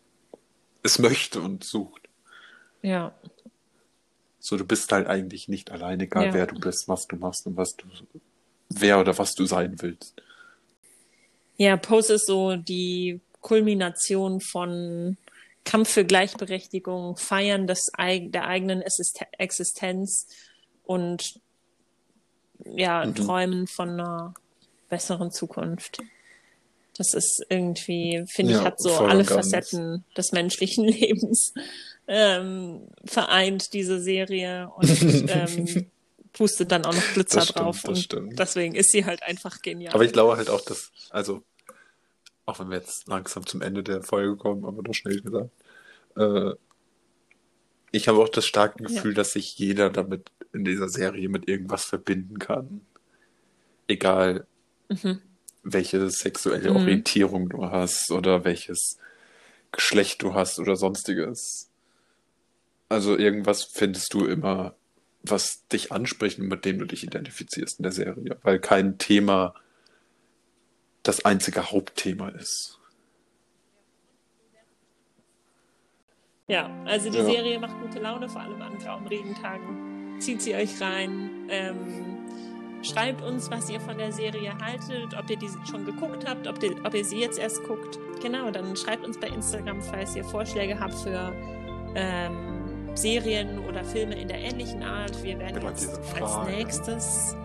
[0.83, 2.04] Es möchte und sucht.
[2.85, 3.13] Ja.
[4.39, 6.33] So, du bist halt eigentlich nicht allein, egal ja.
[6.33, 7.87] wer du bist, was du machst und was du,
[8.69, 10.21] wer oder was du sein willst.
[11.57, 15.17] Ja, Pose ist so die Kulmination von
[15.63, 18.83] Kampf für Gleichberechtigung, Feiern des, der eigenen
[19.37, 20.27] Existenz
[20.83, 21.23] und
[22.65, 23.15] ja, mhm.
[23.15, 24.35] Träumen von einer
[24.89, 25.97] besseren Zukunft.
[26.97, 31.53] Das ist irgendwie, finde ja, ich, hat so alle Facetten des menschlichen Lebens
[32.07, 35.91] ähm, vereint, diese Serie, und ähm,
[36.33, 37.81] pustet dann auch noch Glitzer das stimmt, drauf.
[37.83, 38.39] Das stimmt.
[38.39, 39.93] deswegen ist sie halt einfach genial.
[39.93, 41.43] Aber ich glaube halt auch, dass, also,
[42.45, 45.49] auch wenn wir jetzt langsam zum Ende der Folge kommen, aber doch schnell gesagt,
[46.17, 46.51] äh,
[47.91, 49.15] ich habe auch das starke Gefühl, ja.
[49.15, 52.81] dass sich jeder damit in dieser Serie mit irgendwas verbinden kann.
[53.87, 54.45] Egal,
[54.89, 55.21] mhm.
[55.63, 56.77] welche sexuelle mhm.
[56.77, 58.97] Orientierung du hast oder welches
[59.71, 61.69] Geschlecht du hast oder sonstiges.
[62.89, 64.75] Also irgendwas findest du immer,
[65.23, 69.55] was dich anspricht und mit dem du dich identifizierst in der Serie, weil kein Thema
[71.03, 72.79] das einzige Hauptthema ist.
[76.47, 77.25] Ja, also die ja.
[77.25, 80.15] Serie macht gute Laune, vor allem an grauen Regentagen.
[80.19, 81.47] Zieht sie euch rein.
[81.49, 82.19] Ähm,
[82.83, 86.59] schreibt uns, was ihr von der Serie haltet, ob ihr die schon geguckt habt, ob,
[86.59, 87.97] die, ob ihr sie jetzt erst guckt.
[88.21, 91.33] Genau, dann schreibt uns bei Instagram, falls ihr Vorschläge habt für
[91.95, 92.54] ähm,
[92.95, 95.21] Serien oder Filme in der ähnlichen Art.
[95.23, 97.35] Wir werden jetzt als nächstes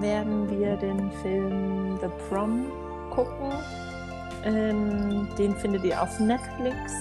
[0.00, 2.66] werden wir den Film The Prom
[3.10, 3.52] gucken.
[4.44, 6.92] Ähm, den findet ihr auf Netflix.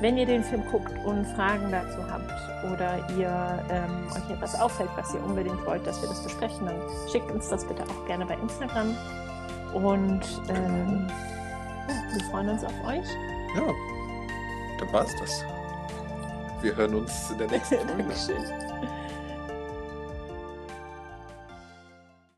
[0.00, 2.30] Wenn ihr den Film guckt und Fragen dazu habt
[2.70, 6.76] oder ihr ähm, euch etwas auffällt, was ihr unbedingt wollt, dass wir das besprechen, dann
[7.10, 8.94] schickt uns das bitte auch gerne bei Instagram.
[9.72, 11.06] Und ähm,
[11.88, 13.06] ja, wir freuen uns auf euch.
[13.56, 13.72] Ja,
[14.78, 15.55] dann war's das.
[16.60, 18.02] Wir hören uns in der nächsten Folge.
[18.02, 18.44] Dankeschön.